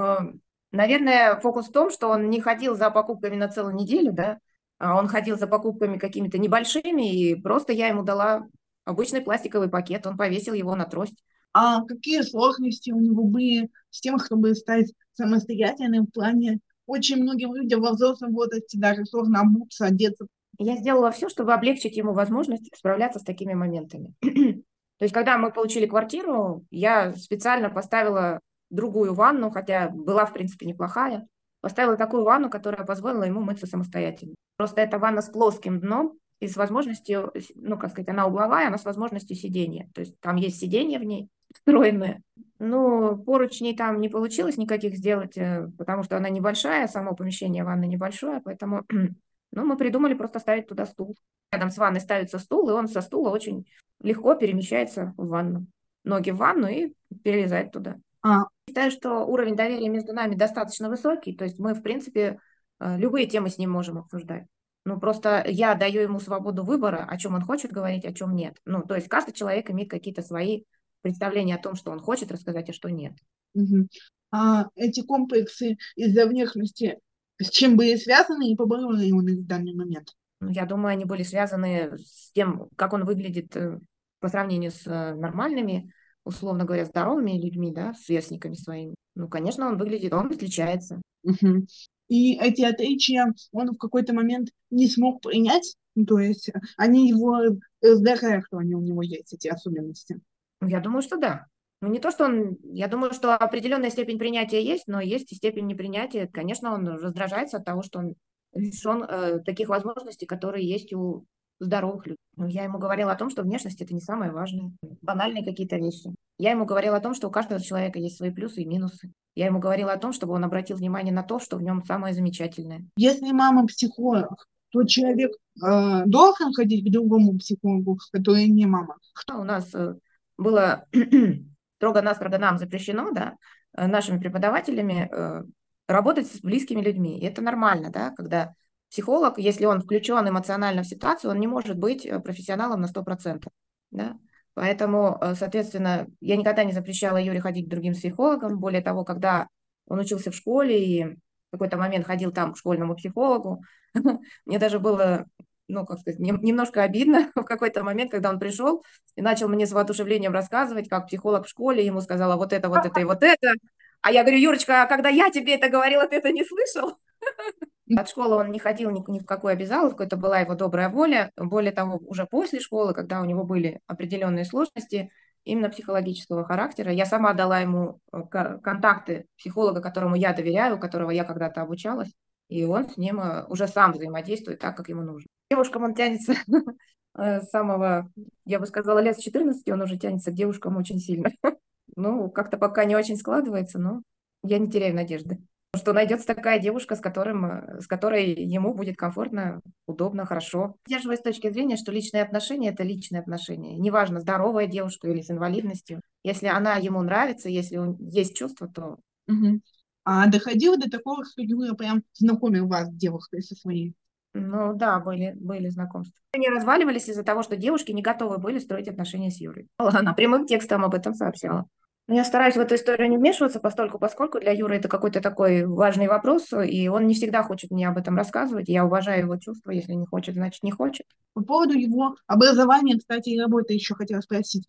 наверное, 0.70 1.40
фокус 1.40 1.68
в 1.68 1.72
том, 1.72 1.90
что 1.90 2.08
он 2.08 2.30
не 2.30 2.40
ходил 2.40 2.76
за 2.76 2.90
покупками 2.90 3.36
на 3.36 3.48
целую 3.48 3.74
неделю, 3.74 4.12
да, 4.12 4.38
а 4.78 4.96
он 4.96 5.08
ходил 5.08 5.36
за 5.36 5.46
покупками 5.46 5.98
какими-то 5.98 6.38
небольшими, 6.38 7.12
и 7.12 7.34
просто 7.34 7.72
я 7.72 7.88
ему 7.88 8.04
дала 8.04 8.46
обычный 8.84 9.20
пластиковый 9.20 9.68
пакет, 9.68 10.06
он 10.06 10.16
повесил 10.16 10.54
его 10.54 10.76
на 10.76 10.84
трость 10.84 11.22
а 11.52 11.84
какие 11.84 12.22
сложности 12.22 12.90
у 12.90 13.00
него 13.00 13.24
были 13.24 13.70
с 13.90 14.00
тем, 14.00 14.18
чтобы 14.18 14.54
стать 14.54 14.92
самостоятельным 15.14 16.06
в 16.06 16.12
плане 16.12 16.60
очень 16.86 17.22
многим 17.22 17.54
людям 17.54 17.82
во 17.82 17.92
взрослом 17.92 18.32
возрасте 18.32 18.78
даже 18.78 19.04
сложно 19.04 19.40
обуться, 19.40 19.86
одеться. 19.86 20.26
Я 20.58 20.76
сделала 20.76 21.10
все, 21.10 21.28
чтобы 21.28 21.52
облегчить 21.52 21.96
ему 21.96 22.12
возможность 22.12 22.74
справляться 22.74 23.20
с 23.20 23.24
такими 23.24 23.54
моментами. 23.54 24.14
То 24.22 25.04
есть, 25.04 25.14
когда 25.14 25.38
мы 25.38 25.52
получили 25.52 25.86
квартиру, 25.86 26.64
я 26.70 27.14
специально 27.14 27.70
поставила 27.70 28.40
другую 28.70 29.14
ванну, 29.14 29.50
хотя 29.50 29.88
была, 29.90 30.26
в 30.26 30.32
принципе, 30.32 30.66
неплохая. 30.66 31.28
Поставила 31.60 31.96
такую 31.96 32.24
ванну, 32.24 32.50
которая 32.50 32.84
позволила 32.84 33.24
ему 33.24 33.40
мыться 33.40 33.66
самостоятельно. 33.66 34.34
Просто 34.56 34.80
эта 34.80 34.98
ванна 34.98 35.22
с 35.22 35.28
плоским 35.28 35.80
дном 35.80 36.18
и 36.40 36.46
с 36.46 36.56
возможностью, 36.56 37.32
ну, 37.56 37.78
как 37.78 37.90
сказать, 37.90 38.08
она 38.08 38.26
угловая, 38.26 38.68
она 38.68 38.78
с 38.78 38.84
возможностью 38.84 39.36
сидения. 39.36 39.90
То 39.94 40.00
есть 40.00 40.18
там 40.20 40.36
есть 40.36 40.58
сиденье 40.58 40.98
в 40.98 41.04
ней, 41.04 41.28
встроенная. 41.54 42.22
Ну, 42.58 43.16
поручней 43.18 43.76
там 43.76 44.00
не 44.00 44.08
получилось 44.08 44.56
никаких 44.56 44.96
сделать, 44.96 45.36
э, 45.36 45.68
потому 45.78 46.02
что 46.02 46.16
она 46.16 46.28
небольшая, 46.28 46.88
само 46.88 47.14
помещение 47.14 47.64
ванны 47.64 47.86
небольшое, 47.86 48.40
поэтому 48.44 48.84
ну, 49.52 49.64
мы 49.64 49.76
придумали 49.76 50.14
просто 50.14 50.38
ставить 50.38 50.66
туда 50.66 50.86
стул. 50.86 51.16
Рядом 51.52 51.70
с 51.70 51.78
ванной 51.78 52.00
ставится 52.00 52.38
стул, 52.38 52.68
и 52.68 52.72
он 52.72 52.88
со 52.88 53.00
стула 53.00 53.30
очень 53.30 53.66
легко 54.00 54.34
перемещается 54.34 55.14
в 55.16 55.28
ванну. 55.28 55.66
Ноги 56.04 56.30
в 56.30 56.36
ванну 56.36 56.68
и 56.68 56.94
перелезает 57.22 57.72
туда. 57.72 57.96
А. 58.22 58.44
Считаю, 58.68 58.90
что 58.90 59.24
уровень 59.24 59.56
доверия 59.56 59.88
между 59.88 60.12
нами 60.12 60.34
достаточно 60.34 60.88
высокий, 60.88 61.34
то 61.34 61.44
есть 61.44 61.58
мы, 61.58 61.74
в 61.74 61.82
принципе, 61.82 62.38
э, 62.80 62.98
любые 62.98 63.26
темы 63.26 63.50
с 63.50 63.58
ним 63.58 63.70
можем 63.70 63.98
обсуждать. 63.98 64.46
Ну, 64.88 64.98
просто 64.98 65.44
я 65.46 65.74
даю 65.74 66.00
ему 66.00 66.18
свободу 66.18 66.64
выбора, 66.64 67.04
о 67.06 67.18
чем 67.18 67.34
он 67.34 67.42
хочет 67.42 67.72
говорить, 67.72 68.06
о 68.06 68.14
чем 68.14 68.34
нет. 68.34 68.56
Ну, 68.64 68.82
то 68.82 68.94
есть 68.94 69.06
каждый 69.06 69.34
человек 69.34 69.70
имеет 69.70 69.90
какие-то 69.90 70.22
свои 70.22 70.62
представление 71.02 71.56
о 71.56 71.62
том, 71.62 71.74
что 71.74 71.90
он 71.90 72.00
хочет 72.00 72.32
рассказать, 72.32 72.70
а 72.70 72.72
что 72.72 72.88
нет. 72.88 73.12
Угу. 73.52 73.86
А 74.30 74.64
эти 74.76 75.02
комплексы 75.02 75.76
из-за 75.94 76.24
внешности 76.24 77.00
с 77.38 77.50
чем 77.50 77.76
были 77.76 77.96
связаны 77.96 78.50
и 78.50 78.56
поборол 78.56 78.92
ли 78.92 79.12
он 79.12 79.28
их 79.28 79.40
в 79.40 79.46
данный 79.46 79.74
момент? 79.74 80.14
Ну, 80.40 80.48
я 80.48 80.64
думаю, 80.64 80.92
они 80.92 81.04
были 81.04 81.22
связаны 81.22 81.98
с 81.98 82.32
тем, 82.32 82.70
как 82.74 82.94
он 82.94 83.04
выглядит 83.04 83.54
э, 83.58 83.78
по 84.20 84.28
сравнению 84.28 84.70
с 84.70 84.86
э, 84.86 85.14
нормальными, 85.16 85.92
условно 86.24 86.64
говоря, 86.64 86.86
здоровыми 86.86 87.38
людьми, 87.38 87.74
да, 87.74 87.92
сверстниками 87.92 88.54
своими. 88.54 88.94
Ну, 89.14 89.28
конечно, 89.28 89.68
он 89.68 89.76
выглядит, 89.76 90.14
он 90.14 90.32
отличается. 90.32 91.02
Угу. 91.24 91.66
И 92.08 92.38
эти 92.38 92.62
отличия 92.62 93.34
он 93.52 93.72
в 93.72 93.78
какой-то 93.78 94.14
момент 94.14 94.48
не 94.70 94.88
смог 94.88 95.22
принять, 95.22 95.76
ну, 95.94 96.06
то 96.06 96.18
есть 96.18 96.50
они 96.76 97.08
его 97.08 97.58
сдохают, 97.82 98.46
что 98.46 98.58
они 98.58 98.74
у 98.74 98.80
него 98.80 99.02
есть, 99.02 99.32
эти 99.32 99.48
особенности. 99.48 100.20
Я 100.60 100.80
думаю, 100.80 101.02
что 101.02 101.16
да. 101.16 101.46
Ну, 101.80 101.88
не 101.88 102.00
то, 102.00 102.10
что 102.10 102.24
он... 102.24 102.56
Я 102.62 102.88
думаю, 102.88 103.12
что 103.12 103.34
определенная 103.34 103.90
степень 103.90 104.18
принятия 104.18 104.62
есть, 104.62 104.88
но 104.88 105.00
есть 105.00 105.32
и 105.32 105.36
степень 105.36 105.66
непринятия. 105.66 106.26
Конечно, 106.26 106.74
он 106.74 106.88
раздражается 106.88 107.58
от 107.58 107.64
того, 107.64 107.82
что 107.82 108.00
он 108.00 108.14
лишен 108.52 109.04
э, 109.04 109.40
таких 109.44 109.68
возможностей, 109.68 110.26
которые 110.26 110.68
есть 110.68 110.92
у 110.92 111.24
здоровых 111.60 112.06
людей. 112.06 112.18
Но 112.36 112.46
я 112.46 112.64
ему 112.64 112.78
говорила 112.78 113.12
о 113.12 113.16
том, 113.16 113.30
что 113.30 113.42
внешность 113.42 113.80
это 113.80 113.94
не 113.94 114.00
самое 114.00 114.32
важное. 114.32 114.72
Банальные 115.02 115.44
какие-то 115.44 115.76
вещи. 115.76 116.14
Я 116.38 116.52
ему 116.52 116.64
говорила 116.64 116.96
о 116.96 117.00
том, 117.00 117.14
что 117.14 117.28
у 117.28 117.30
каждого 117.30 117.60
человека 117.60 117.98
есть 117.98 118.16
свои 118.16 118.30
плюсы 118.30 118.62
и 118.62 118.64
минусы. 118.64 119.12
Я 119.34 119.46
ему 119.46 119.58
говорила 119.58 119.92
о 119.92 119.98
том, 119.98 120.12
чтобы 120.12 120.34
он 120.34 120.44
обратил 120.44 120.76
внимание 120.76 121.12
на 121.12 121.22
то, 121.22 121.38
что 121.38 121.56
в 121.56 121.62
нем 121.62 121.84
самое 121.84 122.14
замечательное. 122.14 122.84
Если 122.96 123.32
мама 123.32 123.66
психолог, 123.66 124.46
то 124.70 124.84
человек 124.84 125.32
э, 125.32 126.02
должен 126.06 126.52
ходить 126.52 126.88
к 126.88 126.92
другому 126.92 127.38
психологу, 127.38 127.98
который 128.12 128.46
не 128.48 128.66
мама. 128.66 128.96
У 129.32 129.44
нас 129.44 129.74
э, 129.74 129.94
было 130.36 130.86
строго-настрого 131.76 132.38
нам 132.38 132.58
запрещено, 132.58 133.12
да, 133.12 133.34
э, 133.76 133.86
нашими 133.86 134.18
преподавателями 134.18 135.08
э, 135.10 135.42
работать 135.88 136.30
с 136.30 136.40
близкими 136.40 136.80
людьми. 136.80 137.18
И 137.18 137.24
это 137.24 137.42
нормально, 137.42 137.90
да, 137.90 138.10
когда 138.10 138.54
психолог, 138.90 139.38
если 139.38 139.64
он 139.64 139.80
включен 139.80 140.28
эмоционально 140.28 140.82
в 140.82 140.86
ситуацию, 140.86 141.30
он 141.30 141.40
не 141.40 141.46
может 141.46 141.78
быть 141.78 142.06
э, 142.06 142.20
профессионалом 142.20 142.80
на 142.80 142.86
100%. 142.86 143.46
Да? 143.90 144.16
Поэтому, 144.58 145.18
э, 145.20 145.36
соответственно, 145.36 146.08
я 146.20 146.36
никогда 146.36 146.64
не 146.64 146.72
запрещала 146.72 147.16
Юре 147.16 147.40
ходить 147.40 147.66
к 147.66 147.70
другим 147.70 147.94
психологам. 147.94 148.58
Более 148.58 148.82
того, 148.82 149.04
когда 149.04 149.46
он 149.86 150.00
учился 150.00 150.32
в 150.32 150.34
школе 150.34 150.84
и 150.84 151.04
в 151.04 151.52
какой-то 151.52 151.76
момент 151.76 152.04
ходил 152.04 152.32
там 152.32 152.52
к 152.52 152.58
школьному 152.58 152.96
психологу, 152.96 153.62
мне 154.46 154.58
даже 154.58 154.80
было, 154.80 155.26
ну, 155.68 155.86
как 155.86 156.00
сказать, 156.00 156.18
немножко 156.18 156.82
обидно 156.82 157.30
в 157.36 157.44
какой-то 157.44 157.84
момент, 157.84 158.10
когда 158.10 158.30
он 158.30 158.40
пришел 158.40 158.82
и 159.14 159.22
начал 159.22 159.48
мне 159.48 159.64
с 159.64 159.70
воодушевлением 159.70 160.32
рассказывать, 160.32 160.88
как 160.88 161.06
психолог 161.06 161.46
в 161.46 161.50
школе 161.50 161.86
ему 161.86 162.00
сказала 162.00 162.34
вот 162.34 162.52
это, 162.52 162.68
вот 162.68 162.84
это 162.84 162.98
и 162.98 163.04
вот 163.04 163.22
это. 163.22 163.52
А 164.00 164.10
я 164.10 164.24
говорю, 164.24 164.38
Юрочка, 164.38 164.82
а 164.82 164.86
когда 164.86 165.08
я 165.08 165.30
тебе 165.30 165.54
это 165.54 165.68
говорила, 165.68 166.08
ты 166.08 166.16
это 166.16 166.32
не 166.32 166.44
слышал? 166.44 166.98
От 167.96 168.08
школы 168.08 168.36
он 168.36 168.50
не 168.50 168.58
ходил 168.58 168.90
ни, 168.90 169.02
ни 169.10 169.18
в 169.18 169.26
какую 169.26 169.52
обязаловку, 169.52 170.02
это 170.02 170.16
была 170.16 170.40
его 170.40 170.54
добрая 170.54 170.88
воля. 170.88 171.32
Более 171.36 171.72
того, 171.72 171.98
уже 172.06 172.26
после 172.26 172.60
школы, 172.60 172.94
когда 172.94 173.20
у 173.20 173.24
него 173.24 173.44
были 173.44 173.80
определенные 173.86 174.44
сложности, 174.44 175.10
именно 175.44 175.70
психологического 175.70 176.44
характера, 176.44 176.92
я 176.92 177.06
сама 177.06 177.32
дала 177.32 177.60
ему 177.60 178.00
э, 178.12 178.22
контакты 178.62 179.26
психолога, 179.38 179.80
которому 179.80 180.14
я 180.14 180.34
доверяю, 180.34 180.76
у 180.76 180.78
которого 180.78 181.10
я 181.10 181.24
когда-то 181.24 181.62
обучалась, 181.62 182.12
и 182.48 182.64
он 182.64 182.88
с 182.88 182.96
ним 182.98 183.20
э, 183.20 183.46
уже 183.46 183.66
сам 183.66 183.92
взаимодействует 183.92 184.58
так, 184.58 184.76
как 184.76 184.88
ему 184.88 185.02
нужно. 185.02 185.26
Девушкам 185.50 185.84
он 185.84 185.94
тянется 185.94 186.34
э, 187.18 187.40
с 187.40 187.48
самого, 187.48 188.10
я 188.44 188.58
бы 188.58 188.66
сказала, 188.66 188.98
лет 188.98 189.18
с 189.18 189.22
14 189.22 189.66
он 189.70 189.80
уже 189.80 189.96
тянется 189.96 190.30
к 190.30 190.34
девушкам 190.34 190.76
очень 190.76 190.98
сильно. 190.98 191.30
Ну, 191.96 192.30
как-то 192.30 192.58
пока 192.58 192.84
не 192.84 192.94
очень 192.94 193.16
складывается, 193.16 193.78
но 193.78 194.02
я 194.44 194.58
не 194.58 194.70
теряю 194.70 194.94
надежды 194.94 195.38
что 195.76 195.92
найдется 195.92 196.26
такая 196.26 196.58
девушка, 196.58 196.96
с, 196.96 197.00
которым, 197.00 197.44
э, 197.44 197.80
с 197.80 197.86
которой 197.86 198.32
ему 198.32 198.74
будет 198.74 198.96
комфортно, 198.96 199.60
удобно, 199.86 200.24
хорошо. 200.24 200.76
Держивая 200.86 201.16
с 201.16 201.22
точки 201.22 201.50
зрения, 201.50 201.76
что 201.76 201.92
личные 201.92 202.22
отношения– 202.22 202.68
это 202.70 202.82
личные 202.82 203.20
отношения. 203.20 203.76
Неважно, 203.76 204.20
здоровая 204.20 204.66
девушка 204.66 205.08
или 205.08 205.20
с 205.20 205.30
инвалидностью. 205.30 206.00
Если 206.24 206.46
она 206.46 206.76
ему 206.76 207.02
нравится, 207.02 207.48
если 207.48 207.78
есть 208.00 208.36
чувство, 208.36 208.68
то... 208.68 208.96
Угу. 209.28 209.60
А 210.04 210.26
доходило 210.26 210.78
до 210.78 210.90
такого, 210.90 211.24
что 211.24 211.42
Юра 211.42 211.74
прям 211.74 212.02
знакомил 212.14 212.66
вас 212.66 212.88
с 212.88 212.94
девушкой 212.94 213.42
со 213.42 213.54
своей? 213.54 213.94
Ну 214.32 214.74
да, 214.74 215.00
были, 215.00 215.34
были 215.36 215.68
знакомства. 215.68 216.18
Они 216.32 216.48
разваливались 216.48 217.08
из-за 217.08 217.24
того, 217.24 217.42
что 217.42 217.56
девушки 217.56 217.92
не 217.92 218.02
готовы 218.02 218.38
были 218.38 218.58
строить 218.58 218.88
отношения 218.88 219.30
с 219.30 219.40
Юрой. 219.40 219.68
Она 219.76 220.14
прямым 220.14 220.46
текстом 220.46 220.84
об 220.84 220.94
этом 220.94 221.14
сообщала. 221.14 221.66
Но 222.08 222.14
я 222.14 222.24
стараюсь 222.24 222.56
в 222.56 222.60
эту 222.60 222.74
историю 222.74 223.10
не 223.10 223.18
вмешиваться, 223.18 223.60
постольку, 223.60 223.98
поскольку 223.98 224.40
для 224.40 224.52
Юры 224.52 224.76
это 224.76 224.88
какой-то 224.88 225.20
такой 225.20 225.66
важный 225.66 226.08
вопрос, 226.08 226.48
и 226.54 226.88
он 226.88 227.06
не 227.06 227.12
всегда 227.12 227.42
хочет 227.42 227.70
мне 227.70 227.86
об 227.86 227.98
этом 227.98 228.16
рассказывать. 228.16 228.68
Я 228.68 228.86
уважаю 228.86 229.24
его 229.24 229.36
чувства, 229.36 229.72
если 229.72 229.92
не 229.92 230.06
хочет, 230.06 230.34
значит 230.34 230.62
не 230.62 230.70
хочет. 230.70 231.04
По 231.34 231.42
поводу 231.42 231.74
его 231.74 232.16
образования, 232.26 232.96
кстати, 232.98 233.28
и 233.28 233.38
работы 233.38 233.74
еще 233.74 233.94
хотела 233.94 234.22
спросить. 234.22 234.66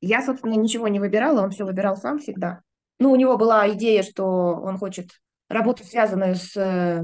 Я, 0.00 0.22
собственно, 0.22 0.54
ничего 0.54 0.88
не 0.88 0.98
выбирала, 0.98 1.40
он 1.40 1.52
все 1.52 1.64
выбирал 1.64 1.96
сам 1.96 2.18
всегда. 2.18 2.62
Ну, 2.98 3.12
у 3.12 3.16
него 3.16 3.36
была 3.36 3.70
идея, 3.72 4.02
что 4.02 4.26
он 4.26 4.76
хочет 4.76 5.10
работу, 5.48 5.84
связанную 5.84 6.34
с 6.34 6.56
э, 6.56 7.02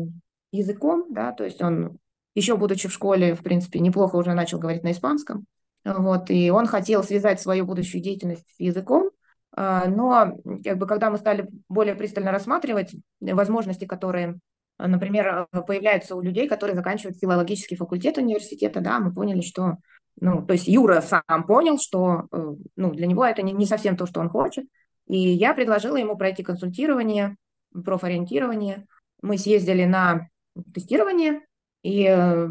языком, 0.50 1.06
да, 1.10 1.30
то 1.30 1.44
есть 1.44 1.62
он 1.62 1.98
еще 2.34 2.56
будучи 2.56 2.88
в 2.88 2.92
школе, 2.92 3.36
в 3.36 3.44
принципе, 3.44 3.78
неплохо 3.78 4.16
уже 4.16 4.34
начал 4.34 4.58
говорить 4.58 4.82
на 4.82 4.90
испанском. 4.90 5.46
Вот, 5.84 6.30
и 6.30 6.50
он 6.50 6.66
хотел 6.66 7.04
связать 7.04 7.40
свою 7.40 7.64
будущую 7.64 8.02
деятельность 8.02 8.48
с 8.48 8.60
языком, 8.60 9.10
но 9.54 10.38
как 10.64 10.78
бы, 10.78 10.86
когда 10.86 11.10
мы 11.10 11.18
стали 11.18 11.48
более 11.68 11.94
пристально 11.94 12.32
рассматривать 12.32 12.94
возможности, 13.20 13.84
которые, 13.84 14.38
например, 14.78 15.46
появляются 15.66 16.16
у 16.16 16.22
людей, 16.22 16.48
которые 16.48 16.74
заканчивают 16.74 17.18
филологический 17.18 17.76
факультет 17.76 18.16
университета, 18.16 18.80
да, 18.80 18.98
мы 18.98 19.12
поняли, 19.12 19.42
что, 19.42 19.76
ну, 20.20 20.44
то 20.44 20.54
есть 20.54 20.68
Юра 20.68 21.02
сам 21.02 21.46
понял, 21.46 21.78
что, 21.78 22.28
э, 22.32 22.54
ну, 22.76 22.92
для 22.92 23.06
него 23.06 23.24
это 23.24 23.42
не, 23.42 23.52
не 23.52 23.66
совсем 23.66 23.96
то, 23.96 24.06
что 24.06 24.20
он 24.20 24.30
хочет, 24.30 24.64
и 25.06 25.18
я 25.18 25.52
предложила 25.52 25.96
ему 25.96 26.16
пройти 26.16 26.42
консультирование, 26.42 27.36
профориентирование. 27.84 28.86
Мы 29.20 29.38
съездили 29.38 29.84
на 29.84 30.28
тестирование, 30.72 31.40
и 31.82 32.06
э, 32.08 32.48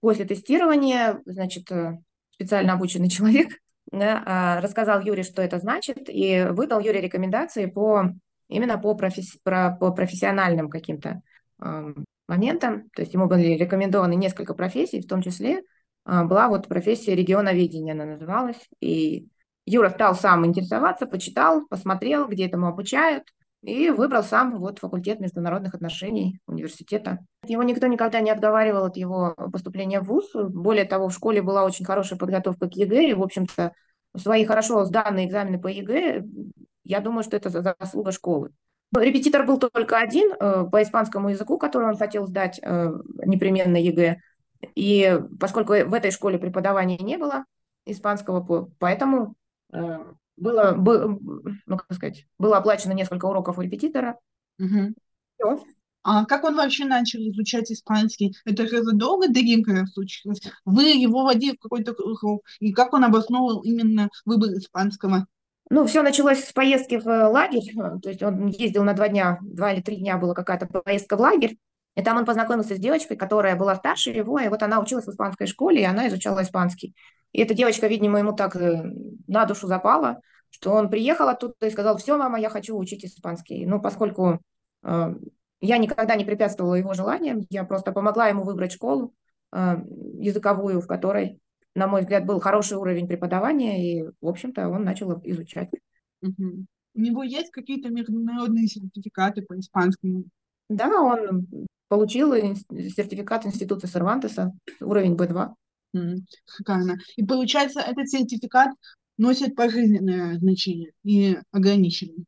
после 0.00 0.24
тестирования, 0.24 1.20
значит, 1.24 1.70
э, 1.70 1.98
специально 2.30 2.72
обученный 2.74 3.08
человек 3.10 3.58
да, 3.92 4.22
а, 4.24 4.60
рассказал 4.60 5.00
Юре, 5.02 5.22
что 5.22 5.42
это 5.42 5.58
значит, 5.58 6.08
и 6.08 6.46
выдал 6.50 6.80
Юре 6.80 7.00
рекомендации 7.00 7.66
по 7.66 8.10
именно 8.48 8.78
по, 8.78 8.94
професс, 8.94 9.36
про, 9.42 9.76
по 9.78 9.92
профессиональным 9.92 10.68
каким-то 10.68 11.22
э, 11.62 11.94
моментам. 12.28 12.90
То 12.94 13.02
есть 13.02 13.14
ему 13.14 13.26
были 13.26 13.54
рекомендованы 13.54 14.14
несколько 14.14 14.54
профессий, 14.54 15.00
в 15.00 15.06
том 15.08 15.22
числе 15.22 15.62
э, 16.04 16.24
была 16.24 16.48
вот 16.48 16.68
профессия 16.68 17.14
регионоведения, 17.14 17.92
она 17.92 18.04
называлась. 18.04 18.68
И 18.80 19.28
Юра 19.64 19.90
стал 19.90 20.14
сам 20.14 20.44
интересоваться, 20.44 21.06
почитал, 21.06 21.66
посмотрел, 21.68 22.28
где 22.28 22.46
этому 22.46 22.68
обучают, 22.68 23.24
и 23.62 23.90
выбрал 23.90 24.24
сам 24.24 24.58
вот 24.58 24.80
факультет 24.80 25.20
международных 25.20 25.74
отношений 25.74 26.40
университета. 26.46 27.18
Его 27.46 27.62
никто 27.62 27.86
никогда 27.86 28.20
не 28.20 28.30
отговаривал 28.30 28.86
от 28.86 28.96
его 28.96 29.34
поступления 29.52 30.00
в 30.00 30.06
ВУЗ. 30.06 30.30
Более 30.50 30.84
того, 30.84 31.08
в 31.08 31.14
школе 31.14 31.42
была 31.42 31.64
очень 31.64 31.84
хорошая 31.84 32.18
подготовка 32.18 32.68
к 32.68 32.74
ЕГЭ, 32.74 33.10
и, 33.10 33.14
в 33.14 33.22
общем-то, 33.22 33.72
свои 34.16 34.44
хорошо 34.44 34.84
сданные 34.84 35.28
экзамены 35.28 35.60
по 35.60 35.68
ЕГЭ, 35.68 36.24
я 36.84 37.00
думаю, 37.00 37.22
что 37.22 37.36
это 37.36 37.50
заслуга 37.50 38.10
школы. 38.10 38.50
Репетитор 38.94 39.46
был 39.46 39.58
только 39.58 39.96
один 39.98 40.32
э, 40.32 40.64
по 40.70 40.82
испанскому 40.82 41.30
языку, 41.30 41.56
который 41.56 41.88
он 41.88 41.96
хотел 41.96 42.26
сдать 42.26 42.60
э, 42.62 42.92
непременно 43.24 43.76
ЕГЭ. 43.76 44.18
И 44.74 45.18
поскольку 45.40 45.72
в 45.72 45.94
этой 45.94 46.10
школе 46.10 46.38
преподавания 46.38 46.98
не 46.98 47.16
было 47.16 47.44
испанского, 47.86 48.68
поэтому 48.78 49.34
э, 49.72 49.98
было, 50.36 50.72
было, 50.72 51.18
ну, 51.66 51.76
как 51.76 51.92
сказать, 51.92 52.26
было 52.38 52.58
оплачено 52.58 52.92
несколько 52.92 53.26
уроков 53.26 53.58
у 53.58 53.62
репетитора. 53.62 54.18
Угу. 54.58 54.94
Все. 55.38 55.64
А 56.04 56.24
как 56.24 56.44
он 56.44 56.56
вообще 56.56 56.84
начал 56.84 57.20
изучать 57.20 57.70
испанский? 57.70 58.34
Это 58.44 58.66
же 58.66 58.82
задолго 58.82 59.28
до 59.28 59.40
Гинкера 59.40 59.86
случилось? 59.86 60.40
Вы 60.64 60.90
его 60.90 61.22
водили 61.22 61.56
в 61.56 61.60
какой-то 61.60 61.94
круг, 61.94 62.44
и 62.58 62.72
как 62.72 62.92
он 62.92 63.04
обосновывал 63.04 63.60
именно 63.62 64.08
выбор 64.24 64.50
испанского? 64.50 65.26
Ну, 65.70 65.86
все 65.86 66.02
началось 66.02 66.44
с 66.44 66.52
поездки 66.52 66.98
в 66.98 67.06
лагерь, 67.06 67.72
то 68.02 68.08
есть 68.08 68.22
он 68.22 68.48
ездил 68.48 68.82
на 68.84 68.94
два 68.94 69.08
дня, 69.08 69.38
два 69.42 69.72
или 69.72 69.80
три 69.80 69.96
дня 69.96 70.18
была 70.18 70.34
какая-то 70.34 70.66
поездка 70.66 71.16
в 71.16 71.20
лагерь, 71.20 71.56
и 71.94 72.02
там 72.02 72.18
он 72.18 72.24
познакомился 72.24 72.74
с 72.74 72.78
девочкой, 72.78 73.16
которая 73.16 73.56
была 73.56 73.76
старше 73.76 74.10
его, 74.10 74.38
и 74.38 74.48
вот 74.48 74.62
она 74.62 74.80
училась 74.80 75.06
в 75.06 75.10
испанской 75.10 75.46
школе, 75.46 75.82
и 75.82 75.86
она 75.86 76.08
изучала 76.08 76.42
испанский. 76.42 76.94
И 77.32 77.40
эта 77.40 77.54
девочка, 77.54 77.86
видимо, 77.86 78.18
ему 78.18 78.32
так 78.32 78.56
э, 78.56 78.82
на 79.26 79.44
душу 79.46 79.66
запала, 79.66 80.20
что 80.50 80.72
он 80.72 80.90
приехал 80.90 81.28
оттуда 81.28 81.54
и 81.66 81.70
сказал, 81.70 81.96
все, 81.96 82.16
мама, 82.16 82.38
я 82.38 82.50
хочу 82.50 82.76
учить 82.76 83.04
испанский. 83.04 83.66
Ну, 83.66 83.80
поскольку 83.80 84.40
э, 84.82 85.14
я 85.60 85.78
никогда 85.78 86.14
не 86.14 86.24
препятствовала 86.24 86.74
его 86.74 86.92
желаниям, 86.92 87.46
я 87.48 87.64
просто 87.64 87.92
помогла 87.92 88.28
ему 88.28 88.44
выбрать 88.44 88.72
школу 88.72 89.14
э, 89.52 89.76
языковую, 90.18 90.80
в 90.80 90.86
которой, 90.86 91.40
на 91.74 91.86
мой 91.86 92.02
взгляд, 92.02 92.26
был 92.26 92.38
хороший 92.38 92.76
уровень 92.76 93.08
преподавания, 93.08 93.82
и, 93.82 94.04
в 94.20 94.28
общем-то, 94.28 94.68
он 94.68 94.84
начал 94.84 95.18
изучать. 95.24 95.70
Угу. 96.20 96.66
У 96.94 97.00
него 97.00 97.22
есть 97.22 97.50
какие-то 97.50 97.88
международные 97.88 98.66
сертификаты 98.66 99.42
по 99.42 99.58
испанскому? 99.58 100.24
Да, 100.68 100.90
он 101.00 101.46
получил 101.88 102.32
сертификат 102.34 103.46
Института 103.46 103.86
Сервантеса, 103.86 104.52
уровень 104.80 105.14
B2. 105.14 105.54
Шикарно. 105.92 106.98
И 107.16 107.24
получается, 107.24 107.80
этот 107.80 108.08
сертификат 108.08 108.70
носит 109.18 109.54
пожизненное 109.54 110.38
значение 110.38 110.92
и 111.04 111.38
ограниченное. 111.50 112.24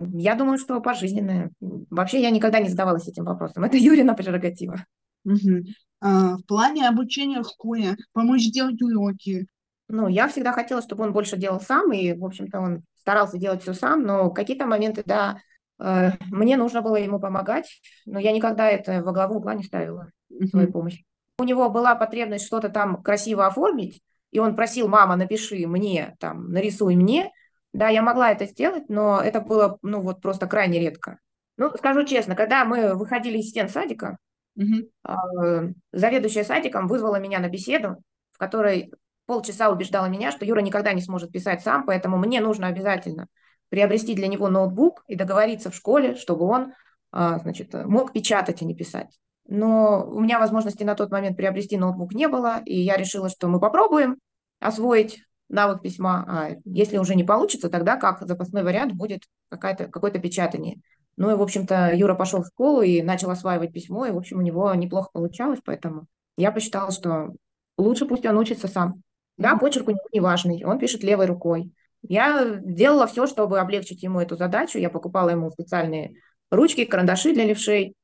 Я 0.00 0.34
думаю, 0.34 0.58
что 0.58 0.80
пожизненное. 0.80 1.50
Вообще 1.60 2.20
я 2.20 2.30
никогда 2.30 2.60
не 2.60 2.68
задавалась 2.68 3.08
этим 3.08 3.24
вопросом. 3.24 3.64
Это 3.64 3.76
Юрина 3.76 4.14
прерогатива. 4.14 4.84
Угу. 5.24 5.64
А, 6.00 6.36
в 6.36 6.42
плане 6.46 6.88
обучения 6.88 7.42
в 7.42 7.48
школе, 7.48 7.96
помочь 8.12 8.50
делать 8.50 8.82
уроки. 8.82 9.46
Ну, 9.88 10.08
я 10.08 10.26
всегда 10.28 10.52
хотела, 10.52 10.82
чтобы 10.82 11.04
он 11.04 11.12
больше 11.12 11.36
делал 11.36 11.60
сам, 11.60 11.92
и, 11.92 12.12
в 12.12 12.24
общем-то, 12.24 12.60
он 12.60 12.82
старался 12.96 13.38
делать 13.38 13.62
все 13.62 13.74
сам, 13.74 14.02
но 14.02 14.30
какие-то 14.30 14.66
моменты, 14.66 15.02
да, 15.04 15.38
э, 15.78 16.12
мне 16.30 16.56
нужно 16.56 16.82
было 16.82 16.96
ему 16.96 17.20
помогать, 17.20 17.68
но 18.06 18.18
я 18.18 18.32
никогда 18.32 18.68
это 18.68 19.02
во 19.02 19.12
главу 19.12 19.36
угла 19.36 19.54
не 19.54 19.62
ставила, 19.62 20.10
uh-huh. 20.32 20.46
свою 20.46 20.72
помощь. 20.72 21.02
У 21.38 21.44
него 21.44 21.70
была 21.70 21.94
потребность 21.94 22.46
что-то 22.46 22.68
там 22.68 23.02
красиво 23.02 23.46
оформить, 23.46 24.02
и 24.30 24.38
он 24.38 24.56
просил, 24.56 24.88
мама, 24.88 25.16
напиши 25.16 25.66
мне, 25.66 26.16
там, 26.18 26.50
нарисуй 26.50 26.96
мне, 26.96 27.30
да, 27.72 27.88
я 27.88 28.02
могла 28.02 28.30
это 28.30 28.46
сделать, 28.46 28.88
но 28.88 29.20
это 29.20 29.40
было, 29.40 29.78
ну, 29.82 30.00
вот 30.00 30.20
просто 30.20 30.46
крайне 30.46 30.78
редко. 30.78 31.18
Ну, 31.56 31.70
скажу 31.76 32.04
честно, 32.04 32.34
когда 32.34 32.64
мы 32.64 32.94
выходили 32.94 33.38
из 33.38 33.50
стен 33.50 33.68
садика, 33.68 34.18
угу. 34.56 35.74
заведующая 35.92 36.44
садиком 36.44 36.88
вызвала 36.88 37.16
меня 37.16 37.38
на 37.38 37.48
беседу, 37.48 37.96
в 38.30 38.38
которой 38.38 38.92
полчаса 39.26 39.70
убеждала 39.70 40.06
меня, 40.06 40.30
что 40.32 40.44
Юра 40.44 40.60
никогда 40.60 40.92
не 40.92 41.00
сможет 41.00 41.32
писать 41.32 41.62
сам, 41.62 41.86
поэтому 41.86 42.18
мне 42.18 42.40
нужно 42.40 42.66
обязательно 42.66 43.28
приобрести 43.68 44.14
для 44.14 44.28
него 44.28 44.48
ноутбук 44.48 45.02
и 45.06 45.14
договориться 45.14 45.70
в 45.70 45.74
школе, 45.74 46.14
чтобы 46.16 46.44
он, 46.44 46.74
а, 47.10 47.38
значит, 47.38 47.72
мог 47.72 48.12
печатать, 48.12 48.60
а 48.60 48.64
не 48.66 48.74
писать. 48.74 49.18
Но 49.48 50.06
у 50.06 50.20
меня 50.20 50.38
возможности 50.38 50.84
на 50.84 50.94
тот 50.94 51.10
момент 51.10 51.36
приобрести 51.36 51.76
ноутбук 51.76 52.14
не 52.14 52.28
было, 52.28 52.62
и 52.64 52.80
я 52.80 52.96
решила, 52.96 53.28
что 53.28 53.48
мы 53.48 53.60
попробуем 53.60 54.18
освоить 54.60 55.24
навык 55.48 55.82
письма. 55.82 56.24
А 56.28 56.50
если 56.64 56.98
уже 56.98 57.14
не 57.14 57.24
получится, 57.24 57.68
тогда 57.68 57.96
как 57.96 58.26
запасной 58.26 58.62
вариант 58.62 58.92
будет 58.94 59.22
какое-то 59.50 59.86
какое-то 59.86 60.18
печатание. 60.18 60.80
Ну 61.16 61.30
и, 61.30 61.34
в 61.34 61.42
общем-то, 61.42 61.92
Юра 61.94 62.14
пошел 62.14 62.42
в 62.42 62.46
школу 62.46 62.82
и 62.82 63.02
начал 63.02 63.30
осваивать 63.30 63.72
письмо, 63.72 64.06
и, 64.06 64.10
в 64.10 64.16
общем, 64.16 64.38
у 64.38 64.42
него 64.42 64.72
неплохо 64.74 65.10
получалось, 65.12 65.60
поэтому 65.64 66.06
я 66.36 66.52
посчитала, 66.52 66.90
что 66.90 67.34
лучше 67.76 68.06
пусть 68.06 68.24
он 68.24 68.38
учится 68.38 68.66
сам. 68.68 69.02
Да, 69.36 69.56
почерк 69.56 69.88
у 69.88 69.90
него 69.90 70.08
не 70.12 70.20
важный, 70.20 70.64
он 70.64 70.78
пишет 70.78 71.02
левой 71.02 71.26
рукой. 71.26 71.72
Я 72.02 72.58
делала 72.62 73.06
все, 73.06 73.26
чтобы 73.26 73.60
облегчить 73.60 74.02
ему 74.02 74.20
эту 74.20 74.36
задачу. 74.36 74.78
Я 74.78 74.90
покупала 74.90 75.30
ему 75.30 75.50
специальные 75.50 76.14
ручки, 76.50 76.84
карандаши 76.84 77.32
для 77.32 77.44
левшей. 77.44 77.94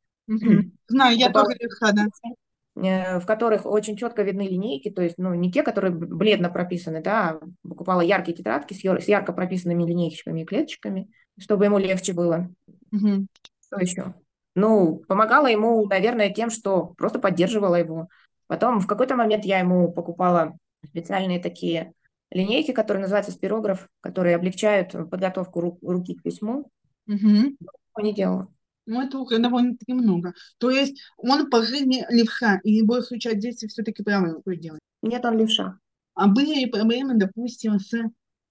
Знаю, 0.89 1.17
я 1.17 1.31
тоже 1.31 1.57
левша, 1.59 1.93
да. 1.93 2.07
Э, 2.77 3.19
в 3.19 3.27
которых 3.27 3.67
очень 3.67 3.97
четко 3.97 4.23
видны 4.23 4.43
линейки, 4.47 4.91
то 4.91 5.03
есть, 5.03 5.19
ну, 5.19 5.35
не 5.35 5.51
те, 5.51 5.63
которые 5.63 5.93
бледно 5.93 6.49
прописаны, 6.49 7.03
да, 7.03 7.31
а 7.31 7.41
покупала 7.69 8.03
яркие 8.03 8.37
тетрадки 8.37 8.75
с, 8.75 9.09
ярко 9.09 9.33
прописанными 9.33 9.85
линейками 9.85 10.43
и 10.43 10.45
клеточками, 10.45 11.11
чтобы 11.39 11.65
ему 11.65 11.79
легче 11.79 12.13
было. 12.13 12.51
Угу. 12.93 13.27
Что 13.67 13.81
еще? 13.81 14.15
Ну, 14.55 15.03
помогала 15.09 15.47
ему, 15.47 15.87
наверное, 15.87 16.31
тем, 16.31 16.51
что 16.51 16.95
просто 16.97 17.19
поддерживала 17.19 17.75
его. 17.75 18.09
Потом 18.47 18.81
в 18.81 18.87
какой-то 18.87 19.17
момент 19.17 19.45
я 19.45 19.59
ему 19.59 19.91
покупала 19.93 20.57
специальные 20.87 21.41
такие 21.41 21.93
линейки, 22.31 22.73
которые 22.73 23.03
называются 23.03 23.33
спирограф, 23.33 23.89
которые 24.01 24.37
облегчают 24.37 24.93
подготовку 25.11 25.61
ру- 25.61 25.79
руки 25.83 26.15
к 26.15 26.23
письму. 26.23 26.71
Угу. 27.07 27.57
Не 28.03 28.15
делала. 28.15 28.49
Ну, 28.89 29.03
это 29.03 29.19
уже 29.19 29.39
довольно-таки 29.39 29.93
много. 29.93 30.33
То 30.57 30.71
есть 30.71 30.99
он 31.19 31.51
по 31.51 31.63
жизни 31.63 32.07
левша, 32.09 32.59
и 32.65 32.83
большую 32.83 33.21
часть 33.21 33.39
действий 33.39 33.69
все-таки 33.69 34.03
правой 34.03 34.33
рукой 34.33 34.57
делает. 34.57 34.81
Нет, 35.03 35.23
он 35.27 35.37
левша. 35.37 35.79
А 36.15 36.27
были 36.27 36.61
ли 36.61 36.67
проблемы, 36.67 37.15
допустим, 37.15 37.79
с 37.79 37.93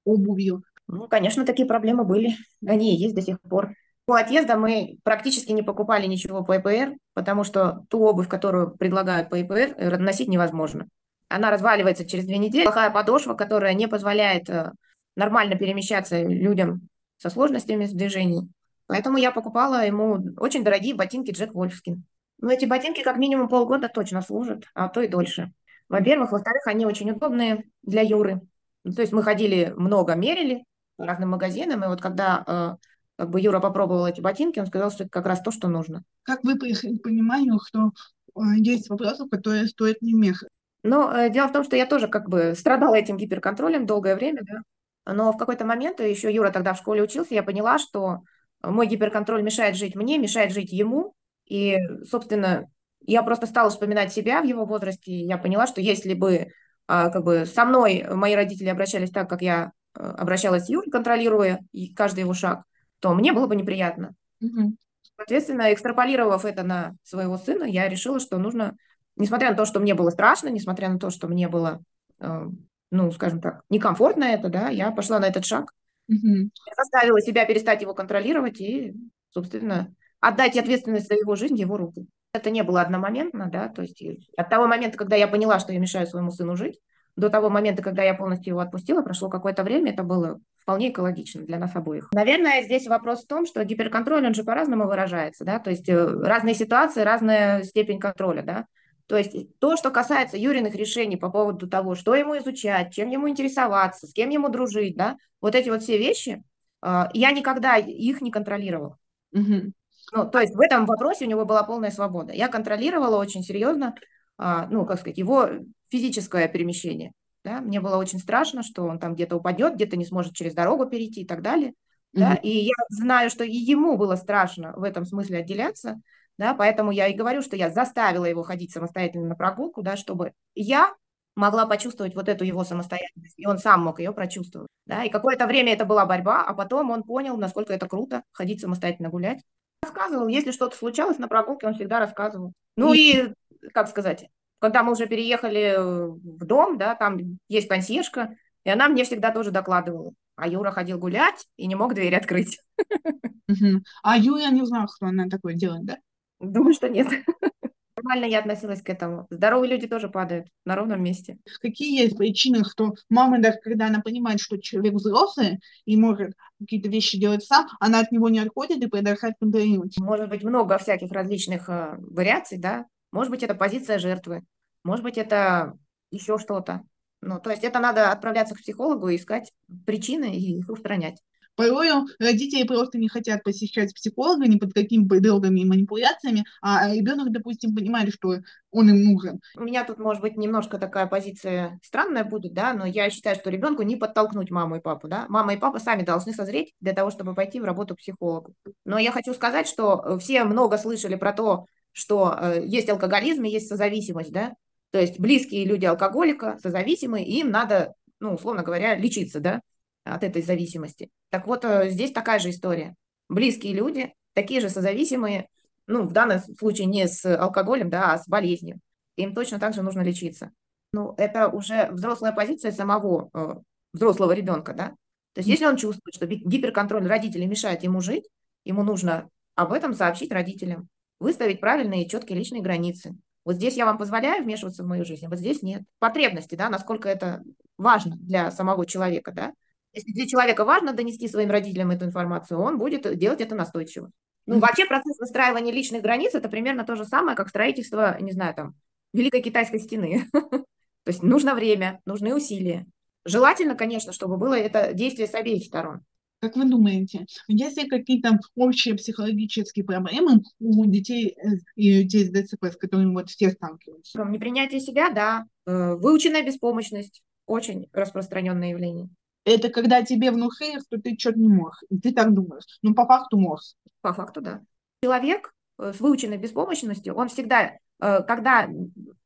обувью? 0.06 0.64
Ну, 0.86 1.08
конечно, 1.08 1.44
такие 1.44 1.68
проблемы 1.68 2.04
были. 2.04 2.36
Они 2.66 2.96
и 2.96 3.00
есть 3.00 3.16
до 3.16 3.22
сих 3.24 3.42
пор. 3.42 3.74
По 4.06 4.20
отъезда 4.20 4.58
мы 4.58 5.00
практически 5.04 5.52
не 5.52 5.64
покупали 5.64 6.06
ничего 6.06 6.44
по 6.44 6.58
ИПР, 6.58 6.96
потому 7.16 7.44
что 7.44 7.84
ту 7.90 8.04
обувь, 8.04 8.30
которую 8.30 8.78
предлагают 8.78 9.32
по 9.32 9.42
ИПР, 9.42 9.98
носить 9.98 10.28
невозможно. 10.28 10.88
Она 11.30 11.50
разваливается 11.50 12.06
через 12.06 12.26
две 12.26 12.38
недели. 12.38 12.64
Плохая 12.64 12.92
подошва, 12.92 13.34
которая 13.34 13.74
не 13.74 13.88
позволяет 13.88 14.50
э, 14.50 14.72
нормально 15.16 15.56
перемещаться 15.56 16.22
людям 16.22 16.88
со 17.18 17.32
сложностями 17.32 17.86
в 17.86 17.94
движении. 17.96 18.48
Поэтому 18.88 19.18
я 19.18 19.32
покупала 19.32 19.86
ему 19.86 20.34
очень 20.38 20.64
дорогие 20.64 20.96
ботинки 20.96 21.32
Джек 21.32 21.54
Вольфскин. 21.54 22.06
Но 22.40 22.52
эти 22.52 22.66
ботинки 22.66 23.04
как 23.04 23.18
минимум 23.18 23.50
полгода 23.50 23.90
точно 23.90 24.22
служат, 24.22 24.66
а 24.74 24.88
то 24.90 25.02
и 25.02 25.08
дольше. 25.08 25.54
Во-первых. 25.90 26.32
Во-вторых, 26.32 26.68
они 26.68 26.86
очень 26.86 27.12
удобные 27.12 27.66
для 27.84 28.02
Юры. 28.02 28.42
То 28.84 29.02
есть 29.02 29.14
мы 29.14 29.24
ходили 29.24 29.74
много, 29.76 30.16
мерили 30.16 30.66
по 30.96 31.06
разным 31.06 31.30
магазинам, 31.30 31.84
и 31.84 31.88
вот 31.88 32.02
когда 32.02 32.44
э, 32.48 32.88
как 33.18 33.30
бы 33.30 33.42
Юра 33.42 33.60
попробовал 33.60 34.08
эти 34.08 34.22
ботинки, 34.22 34.60
он 34.60 34.68
сказал, 34.68 34.92
что 34.92 35.04
это 35.04 35.12
как 35.12 35.26
раз 35.26 35.42
то, 35.42 35.52
что 35.52 35.68
нужно. 35.68 36.04
Как 36.24 36.44
вы 36.44 36.58
пришли 36.58 36.98
к 36.98 37.04
пониманию, 37.04 37.60
что 37.66 37.92
э, 38.36 38.40
есть 38.58 38.90
вопросы, 38.90 39.28
которые 39.28 39.68
стоит 39.68 40.02
не 40.02 40.14
мешать? 40.14 40.50
Но 40.84 41.12
э, 41.12 41.30
дело 41.30 41.48
в 41.48 41.52
том, 41.52 41.64
что 41.64 41.76
я 41.76 41.86
тоже 41.86 42.08
как 42.08 42.30
бы 42.30 42.54
страдала 42.58 42.96
этим 42.96 43.18
гиперконтролем 43.18 43.86
долгое 43.86 44.16
время, 44.16 44.42
да. 44.44 45.14
Но 45.14 45.32
в 45.32 45.38
какой-то 45.38 45.66
момент, 45.66 46.00
еще 46.00 46.34
Юра 46.34 46.52
тогда 46.52 46.74
в 46.74 46.78
школе 46.78 47.02
учился, 47.02 47.34
я 47.34 47.44
поняла, 47.44 47.78
что 47.78 48.24
мой 48.72 48.88
гиперконтроль 48.88 49.44
мешает 49.44 49.76
жить 49.76 49.96
мне, 49.96 50.18
мешает 50.18 50.52
жить 50.52 50.72
ему. 50.72 51.14
И, 51.48 51.78
собственно, 52.10 52.70
я 53.02 53.24
просто 53.24 53.48
стала 53.48 53.70
вспоминать 53.70 54.12
себя 54.12 54.42
в 54.42 54.46
его 54.46 54.66
возрасте. 54.66 55.12
И 55.12 55.26
я 55.26 55.38
поняла, 55.38 55.68
что 55.68 55.82
если 55.82 56.14
бы 56.14 56.52
а, 56.88 57.10
как 57.10 57.24
бы 57.24 57.46
со 57.46 57.66
мной 57.66 58.06
мои 58.10 58.36
родители 58.36 58.70
обращались 58.70 59.12
так, 59.12 59.30
как 59.30 59.42
я 59.42 59.72
а, 59.94 60.12
обращалась 60.12 60.66
с 60.66 60.70
Юрой, 60.70 60.90
контролируя 60.90 61.60
каждый 61.96 62.22
его 62.22 62.34
шаг, 62.34 62.64
то 63.00 63.14
мне 63.14 63.34
было 63.34 63.48
бы 63.48 63.56
неприятно. 63.56 64.16
Угу. 64.42 64.76
Соответственно, 65.18 65.74
экстраполировав 65.74 66.46
это 66.46 66.64
на 66.64 66.96
своего 67.04 67.38
сына, 67.38 67.64
я 67.64 67.90
решила, 67.90 68.20
что 68.20 68.38
нужно, 68.38 68.78
несмотря 69.16 69.50
на 69.50 69.56
то, 69.58 69.66
что 69.66 69.80
мне 69.80 69.96
было 69.96 70.10
страшно, 70.12 70.50
несмотря 70.50 70.90
на 70.90 71.00
то, 71.00 71.10
что 71.10 71.28
мне 71.28 71.48
было, 71.48 71.82
э, 72.20 72.48
ну, 72.92 73.12
скажем 73.12 73.42
так, 73.42 73.64
некомфортно 73.70 74.26
это, 74.26 74.50
да, 74.50 74.70
я 74.70 74.92
пошла 74.92 75.20
на 75.20 75.26
этот 75.26 75.46
шаг. 75.46 75.74
Угу. 76.08 76.50
Заставила 76.76 77.22
себя 77.22 77.46
перестать 77.46 77.82
его 77.82 77.94
контролировать 77.94 78.62
и, 78.62 78.94
собственно, 79.30 79.94
отдать 80.20 80.58
ответственность 80.58 81.08
за 81.08 81.16
его 81.16 81.36
жизнь 81.36 81.56
его 81.56 81.78
руку. 81.78 82.08
Это 82.34 82.50
не 82.50 82.64
было 82.64 82.82
одномоментно, 82.82 83.50
да, 83.52 83.68
то 83.70 83.82
есть 83.82 84.04
от 84.36 84.50
того 84.50 84.68
момента, 84.68 84.98
когда 84.98 85.16
я 85.16 85.28
поняла, 85.28 85.60
что 85.60 85.74
я 85.74 85.80
мешаю 85.80 86.08
своему 86.08 86.32
сыну 86.32 86.56
жить, 86.56 86.80
до 87.16 87.30
того 87.30 87.50
момента, 87.50 87.82
когда 87.82 88.04
я 88.04 88.14
полностью 88.14 88.52
его 88.52 88.60
отпустила, 88.60 89.02
прошло 89.02 89.28
какое-то 89.28 89.64
время, 89.64 89.92
это 89.92 90.04
было 90.04 90.40
вполне 90.62 90.92
экологично 90.92 91.42
для 91.42 91.58
нас 91.58 91.76
обоих. 91.76 92.10
Наверное, 92.14 92.62
здесь 92.62 92.88
вопрос 92.88 93.24
в 93.24 93.28
том, 93.28 93.46
что 93.46 93.64
гиперконтроль, 93.64 94.26
он 94.26 94.36
же 94.36 94.44
по-разному 94.44 94.86
выражается, 94.86 95.44
да, 95.44 95.60
то 95.60 95.72
есть 95.72 95.90
э, 95.90 95.96
разные 95.96 96.54
ситуации, 96.54 97.02
разная 97.02 97.64
степень 97.64 98.00
контроля, 98.00 98.44
да. 98.44 98.66
То 99.08 99.18
есть 99.18 99.58
то, 99.60 99.78
что 99.78 99.90
касается 99.90 100.38
Юриных 100.38 100.76
решений 100.76 101.16
по 101.16 101.30
поводу 101.30 101.68
того, 101.68 101.96
что 101.96 102.14
ему 102.14 102.38
изучать, 102.38 102.94
чем 102.94 103.10
ему 103.10 103.30
интересоваться, 103.30 104.06
с 104.06 104.14
кем 104.14 104.30
ему 104.30 104.50
дружить, 104.50 104.98
да, 104.98 105.18
вот 105.42 105.56
эти 105.56 105.70
вот 105.70 105.82
все 105.82 105.98
вещи, 105.98 106.44
а, 106.82 107.10
я 107.14 107.32
никогда 107.32 107.78
их 107.78 108.22
не 108.22 108.32
контролировала. 108.32 108.98
Угу. 109.32 109.72
Ну, 110.14 110.30
то 110.30 110.40
есть 110.40 110.56
в 110.56 110.60
этом 110.60 110.86
вопросе 110.86 111.26
у 111.26 111.30
него 111.30 111.46
была 111.46 111.64
полная 111.64 111.92
свобода. 111.92 112.34
Я 112.34 112.50
контролировала 112.50 113.18
очень 113.18 113.44
серьезно, 113.44 113.96
а, 114.38 114.68
ну, 114.68 114.86
как 114.86 115.00
сказать, 115.00 115.18
его 115.18 115.50
физическое 115.90 116.48
перемещение. 116.48 117.14
Да? 117.44 117.62
Мне 117.62 117.80
было 117.80 117.98
очень 117.98 118.20
страшно, 118.20 118.62
что 118.62 118.84
он 118.84 119.00
там 119.00 119.16
где-то 119.16 119.38
упадет, 119.38 119.76
где-то 119.76 119.96
не 119.96 120.06
сможет 120.06 120.34
через 120.34 120.54
дорогу 120.54 120.86
перейти 120.86 121.22
и 121.22 121.26
так 121.26 121.42
далее. 121.42 121.74
Mm-hmm. 122.18 122.20
Да? 122.20 122.36
И 122.36 122.50
я 122.50 122.74
знаю, 122.90 123.30
что 123.30 123.44
и 123.44 123.56
ему 123.56 123.98
было 123.98 124.16
страшно 124.16 124.74
в 124.76 124.84
этом 124.84 125.06
смысле 125.06 125.40
отделяться, 125.40 126.02
да, 126.38 126.54
поэтому 126.54 126.92
я 126.92 127.08
и 127.08 127.16
говорю, 127.16 127.42
что 127.42 127.56
я 127.56 127.70
заставила 127.70 128.26
его 128.26 128.44
ходить 128.44 128.72
самостоятельно 128.72 129.28
на 129.28 129.36
прогулку, 129.36 129.82
да, 129.82 129.96
чтобы 129.96 130.34
я 130.56 130.94
могла 131.36 131.66
почувствовать 131.68 132.16
вот 132.16 132.30
эту 132.30 132.44
его 132.44 132.64
самостоятельность, 132.64 133.38
и 133.38 133.46
он 133.46 133.60
сам 133.60 133.84
мог 133.84 134.00
ее 134.00 134.12
прочувствовать, 134.12 134.70
да, 134.86 135.04
и 135.04 135.10
какое-то 135.10 135.46
время 135.46 135.74
это 135.74 135.86
была 135.86 136.06
борьба, 136.06 136.44
а 136.44 136.54
потом 136.54 136.90
он 136.92 137.04
понял, 137.04 137.38
насколько 137.38 137.74
это 137.74 137.88
круто 137.88 138.24
ходить 138.32 138.62
самостоятельно 138.62 139.10
гулять. 139.10 139.42
Рассказывал, 139.84 140.28
если 140.28 140.52
что-то 140.52 140.76
случалось 140.76 141.20
на 141.20 141.28
прогулке, 141.28 141.68
он 141.68 141.76
всегда 141.76 142.00
рассказывал. 142.00 142.54
Ну 142.76 142.94
и, 142.94 143.34
как 143.74 143.88
сказать, 143.88 144.28
когда 144.60 144.82
мы 144.82 144.94
уже 144.94 145.06
переехали 145.06 145.76
в 145.78 146.46
дом, 146.46 146.78
да, 146.80 146.96
там 146.96 147.38
есть 147.48 147.68
консьержка, 147.68 148.36
и 148.64 148.70
она 148.70 148.88
мне 148.88 149.04
всегда 149.04 149.32
тоже 149.32 149.52
докладывала. 149.52 150.14
А 150.38 150.48
Юра 150.48 150.72
ходил 150.72 151.00
гулять 151.00 151.48
и 151.58 151.68
не 151.68 151.76
мог 151.76 151.94
дверь 151.94 152.16
открыть. 152.16 152.60
А 154.04 154.18
Юра 154.18 154.52
не 154.52 154.66
знал, 154.66 154.88
что 154.94 155.08
она 155.08 155.28
такое 155.30 155.54
делает, 155.54 155.86
да? 155.86 155.98
Думаю, 156.40 156.74
что 156.74 156.90
нет. 156.90 157.08
Нормально 157.96 158.26
я 158.26 158.40
относилась 158.40 158.82
к 158.84 158.90
этому. 158.90 159.26
Здоровые 159.32 159.72
люди 159.72 159.88
тоже 159.88 160.10
падают 160.10 160.48
на 160.66 160.76
ровном 160.76 161.02
месте. 161.02 161.40
Какие 161.62 162.04
есть 162.04 162.18
причины, 162.18 162.64
что 162.64 162.94
мама, 163.10 163.40
даже 163.40 163.58
когда 163.64 163.88
она 163.88 164.02
понимает, 164.02 164.40
что 164.40 164.58
человек 164.58 164.94
взрослый 164.94 165.60
и 165.86 165.98
может 165.98 166.34
какие-то 166.60 166.90
вещи 166.90 167.18
делать 167.20 167.44
сам, 167.44 167.68
она 167.80 168.02
от 168.02 168.12
него 168.12 168.30
не 168.30 168.40
отходит 168.40 168.84
и 168.84 168.88
продолжает 168.88 169.36
контролировать? 169.40 169.98
Может 169.98 170.30
быть, 170.30 170.44
много 170.44 170.78
всяких 170.78 171.12
различных 171.12 171.70
э, 171.70 171.96
вариаций, 171.98 172.60
да. 172.60 172.86
Может 173.12 173.32
быть, 173.32 173.42
это 173.42 173.56
позиция 173.56 173.98
жертвы. 173.98 174.44
Может 174.84 175.04
быть, 175.04 175.18
это 175.18 175.74
еще 176.12 176.38
что-то. 176.38 176.84
Ну, 177.28 177.40
то 177.40 177.50
есть 177.50 177.64
это 177.64 177.80
надо 177.80 178.12
отправляться 178.12 178.56
к 178.56 178.60
психологу 178.60 179.10
и 179.10 179.18
искать 179.18 179.52
причины 179.86 180.34
и 180.34 180.60
их 180.60 180.70
устранять. 180.70 181.22
Порой 181.56 181.90
родители 182.20 182.64
просто 182.64 183.00
не 183.00 183.10
хотят 183.10 183.44
посещать 183.44 183.94
психолога 183.94 184.48
ни 184.48 184.60
под 184.60 184.74
какими 184.74 185.08
предлогами 185.08 185.62
и 185.62 185.66
манипуляциями, 185.66 186.46
а 186.62 186.94
ребенок, 186.94 187.32
допустим, 187.32 187.76
понимает, 187.76 188.14
что 188.14 188.36
он 188.70 188.90
им 188.90 189.04
нужен. 189.04 189.42
У 189.56 189.64
меня 189.64 189.84
тут, 189.84 189.98
может 189.98 190.22
быть, 190.22 190.38
немножко 190.38 190.78
такая 190.78 191.08
позиция 191.08 191.80
странная 191.84 192.24
будет, 192.24 192.54
да, 192.54 192.74
но 192.74 192.86
я 192.86 193.10
считаю, 193.10 193.36
что 193.36 193.50
ребенку 193.50 193.82
не 193.82 193.96
подтолкнуть 193.96 194.52
маму 194.52 194.76
и 194.76 194.80
папу, 194.80 195.08
да. 195.08 195.26
Мама 195.30 195.56
и 195.56 195.58
папа 195.58 195.80
сами 195.80 196.04
должны 196.04 196.32
созреть 196.32 196.74
для 196.80 196.94
того, 196.94 197.10
чтобы 197.10 197.34
пойти 197.34 197.60
в 197.60 197.66
работу 197.66 197.96
к 197.96 198.00
психологу. 198.00 198.54
Но 198.86 199.00
я 199.00 199.12
хочу 199.12 199.34
сказать, 199.34 199.68
что 199.68 200.20
все 200.20 200.44
много 200.44 200.78
слышали 200.78 201.16
про 201.16 201.34
то, 201.34 201.66
что 201.92 202.38
э, 202.40 202.62
есть 202.68 202.88
алкоголизм 202.88 203.44
и 203.46 203.50
есть 203.50 203.68
созависимость, 203.68 204.32
да. 204.32 204.54
То 204.92 205.00
есть 205.00 205.20
близкие 205.20 205.66
люди 205.66 205.86
алкоголика, 205.86 206.58
созависимые, 206.62 207.26
им 207.26 207.52
надо, 207.52 207.94
ну, 208.20 208.34
условно 208.34 208.64
говоря, 208.64 208.96
лечиться, 208.96 209.40
да, 209.40 209.62
от 210.04 210.24
этой 210.24 210.42
зависимости. 210.42 211.10
Так 211.30 211.48
вот, 211.48 211.66
э, 211.66 211.90
здесь 211.90 212.12
такая 212.12 212.40
же 212.40 212.50
история. 212.50 212.96
Близкие 213.30 213.74
люди, 213.74 214.14
такие 214.34 214.62
же 214.62 214.70
созависимые, 214.70 215.50
ну, 215.88 216.04
в 216.04 216.14
данном 216.14 216.40
случае 216.40 216.88
не 216.88 217.08
с 217.08 217.26
алкоголем, 217.26 217.90
да, 217.90 218.14
а 218.14 218.18
с 218.18 218.28
болезнью. 218.28 218.80
Им 219.16 219.34
точно 219.34 219.60
так 219.60 219.74
же 219.74 219.82
нужно 219.82 220.02
лечиться. 220.02 220.52
Ну, 220.94 221.14
это 221.18 221.50
уже 221.50 221.90
взрослая 221.92 222.32
позиция 222.32 222.72
самого 222.72 223.30
э, 223.34 223.56
взрослого 223.94 224.32
ребенка, 224.32 224.74
да. 224.74 224.90
То 225.34 225.40
есть, 225.40 225.50
если 225.50 225.66
он 225.66 225.76
чувствует, 225.76 226.16
что 226.16 226.26
гиперконтроль 226.26 227.06
родителей 227.08 227.46
мешает 227.46 227.84
ему 227.84 228.02
жить, 228.02 228.28
ему 228.64 228.84
нужно 228.84 229.30
об 229.56 229.74
этом 229.74 229.94
сообщить 229.94 230.32
родителям, 230.32 230.88
выставить 231.20 231.60
правильные 231.60 232.06
и 232.06 232.10
четкие 232.10 232.38
личные 232.38 232.62
границы. 232.62 233.16
Вот 233.48 233.56
здесь 233.56 233.78
я 233.78 233.86
вам 233.86 233.98
позволяю 233.98 234.44
вмешиваться 234.44 234.84
в 234.84 234.88
мою 234.88 235.06
жизнь, 235.06 235.26
а 235.26 235.30
вот 235.30 235.40
здесь 235.40 235.62
нет. 235.62 235.84
Потребности, 236.00 236.56
да, 236.56 236.70
насколько 236.70 237.08
это 237.08 237.46
важно 237.78 238.18
для 238.18 238.52
самого 238.52 238.86
человека, 238.86 239.32
да. 239.32 239.54
Если 239.94 240.12
для 240.12 240.28
человека 240.28 240.66
важно 240.66 240.92
донести 240.92 241.30
своим 241.30 241.50
родителям 241.50 241.92
эту 241.92 242.04
информацию, 242.04 242.60
он 242.60 242.78
будет 242.78 243.18
делать 243.18 243.40
это 243.40 243.56
настойчиво. 243.56 244.12
Ну, 244.48 244.60
вообще 244.60 244.86
процесс 244.86 245.18
выстраивания 245.18 245.72
личных 245.72 246.02
границ– 246.02 246.34
это 246.36 246.50
примерно 246.50 246.84
то 246.84 246.98
же 246.98 247.06
самое, 247.06 247.38
как 247.38 247.48
строительство, 247.48 248.18
не 248.20 248.34
знаю, 248.34 248.54
там, 248.54 248.76
Великой 249.14 249.42
Китайской 249.42 249.80
стены. 249.80 250.26
То 250.34 250.68
есть 251.06 251.24
нужно 251.24 251.56
время, 251.56 252.02
нужны 252.04 252.36
усилия. 252.36 252.86
Желательно, 253.24 253.76
конечно, 253.76 254.12
чтобы 254.12 254.36
было 254.36 254.60
это 254.60 254.92
действие 254.92 255.26
с 255.26 255.34
обеих 255.34 255.64
сторон. 255.64 256.02
Как 256.40 256.56
вы 256.56 256.66
думаете, 256.66 257.26
есть 257.48 257.82
ли 257.82 257.90
какие-то 257.90 258.40
общие 258.56 258.94
психологические 258.96 259.84
проблемы 259.84 260.44
у 260.60 260.86
детей 260.86 261.36
э, 261.36 261.58
и 261.76 262.04
детей 262.04 262.26
с 262.26 262.30
ДЦП, 262.32 262.66
с 262.66 262.78
которыми 262.78 263.14
вот 263.14 263.30
все 263.30 263.50
сталкиваются? 263.50 264.24
Непринятие 264.24 264.80
себя, 264.80 265.10
да. 265.10 265.46
Э, 265.66 265.96
выученная 265.96 266.44
беспомощность– 266.44 267.24
очень 267.48 267.88
распространенное 267.92 268.70
явление. 268.70 269.10
Это 269.46 269.70
когда 269.70 270.04
тебе 270.04 270.30
внушили, 270.30 270.80
что 270.80 271.02
ты 271.02 271.16
что-то 271.18 271.40
не. 271.40 271.60
И 271.90 272.00
ты 272.00 272.14
так 272.14 272.32
думаешь. 272.34 272.66
Но 272.84 272.94
по 272.94 273.08
факту 273.08 273.38
можешь. 273.40 273.74
По 274.02 274.14
факту, 274.14 274.42
да. 274.42 274.62
Человек 275.02 275.56
э, 275.80 275.92
с 275.92 276.00
выученной 276.00 276.38
беспомощностью, 276.38 277.16
он 277.16 277.30
всегда, 277.30 277.78
когда, 278.00 278.70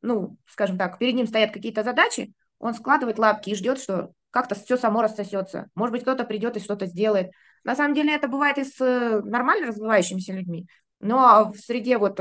ну, 0.02 0.38
скажем 0.48 0.78
так, 0.78 0.98
перед 0.98 1.16
ним 1.16 1.28
стоят 1.28 1.52
какие-то 1.52 1.84
задачи, 1.84 2.32
он 2.58 2.74
складывает 2.74 3.20
лапки 3.20 3.50
и 3.50 3.56
ждет, 3.56 3.80
что 3.80 4.14
как-то 4.32 4.56
все 4.56 4.78
само 4.78 5.02
рассосется. 5.02 5.68
Может 5.76 5.94
быть, 5.94 6.02
кто-то 6.02 6.24
придет 6.24 6.58
и 6.58 6.62
что-то 6.62 6.86
сделает. 6.86 7.32
На 7.64 7.76
самом 7.76 7.94
деле 7.94 8.16
это 8.16 8.28
бывает 8.28 8.58
и 8.58 8.64
с 8.64 8.80
э, 8.82 9.22
нормально 9.22 9.68
развивающимися 9.68 10.34
людьми. 10.34 10.68
Но 11.00 11.52
в 11.52 11.58
среде 11.58 11.98
вот 11.98 12.20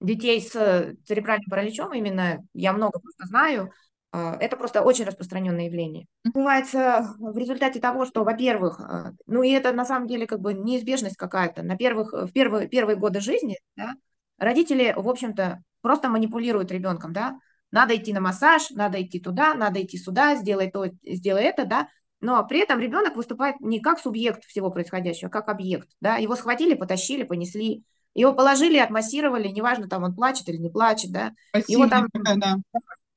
детей 0.00 0.40
с 0.40 0.50
церебральным 1.06 1.48
параличом 1.50 1.92
именно, 1.92 2.38
я 2.54 2.72
много 2.72 2.98
просто 2.98 3.26
знаю, 3.26 3.72
а, 4.12 4.36
это 4.40 4.56
просто 4.56 4.82
очень 4.82 5.04
распространенное 5.04 5.66
явление. 5.66 6.06
Бывается 6.24 7.14
в 7.18 7.36
результате 7.36 7.80
того, 7.80 8.06
что, 8.06 8.24
во-первых, 8.24 8.80
а, 8.80 9.12
ну 9.26 9.42
и 9.42 9.50
это 9.50 9.72
на 9.72 9.84
самом 9.84 10.08
деле 10.08 10.26
как 10.26 10.40
бы 10.40 10.54
неизбежность 10.54 11.16
какая-то. 11.16 11.62
На 11.62 11.76
первых, 11.76 12.12
в 12.12 12.32
первые, 12.32 12.68
первые 12.68 12.96
годы 12.96 13.20
жизни 13.20 13.58
да, 13.76 13.94
родители, 14.38 14.92
в 14.96 15.08
общем-то, 15.08 15.62
просто 15.80 16.08
манипулируют 16.08 16.72
ребенком, 16.72 17.12
да. 17.12 17.38
Надо 17.70 17.96
идти 17.96 18.12
на 18.12 18.20
массаж, 18.20 18.70
надо 18.70 19.02
идти 19.02 19.20
туда, 19.20 19.54
надо 19.54 19.82
идти 19.82 19.96
сюда, 19.96 20.36
сделай 20.36 20.70
то, 20.70 20.86
сделай 21.04 21.44
это, 21.44 21.64
да. 21.64 21.88
Но 22.20 22.44
при 22.46 22.60
этом 22.60 22.80
ребенок 22.80 23.16
выступает 23.16 23.60
не 23.60 23.80
как 23.80 23.98
субъект 23.98 24.44
всего 24.44 24.70
происходящего, 24.70 25.28
а 25.28 25.32
как 25.32 25.48
объект, 25.48 25.88
да. 26.00 26.16
Его 26.16 26.36
схватили, 26.36 26.74
потащили, 26.74 27.22
понесли, 27.22 27.84
его 28.14 28.34
положили, 28.34 28.78
отмассировали, 28.78 29.48
неважно, 29.48 29.88
там 29.88 30.02
он 30.02 30.14
плачет 30.14 30.48
или 30.48 30.56
не 30.56 30.68
плачет, 30.68 31.12
да. 31.12 31.32
Спасибо, 31.50 31.72
его 31.72 31.88
там, 31.88 32.08
да. 32.12 32.56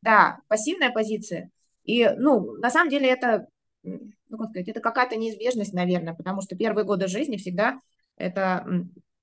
Да, 0.01 0.39
пассивная 0.47 0.91
позиция. 0.91 1.49
И, 1.83 2.09
ну, 2.17 2.53
на 2.57 2.69
самом 2.69 2.89
деле 2.89 3.09
это, 3.09 3.47
ну, 3.83 4.37
как 4.37 4.49
сказать, 4.49 4.69
это 4.69 4.79
какая-то 4.79 5.15
неизбежность, 5.15 5.73
наверное, 5.73 6.13
потому 6.13 6.41
что 6.41 6.55
первые 6.55 6.85
годы 6.85 7.07
жизни 7.07 7.37
всегда 7.37 7.79
это 8.15 8.65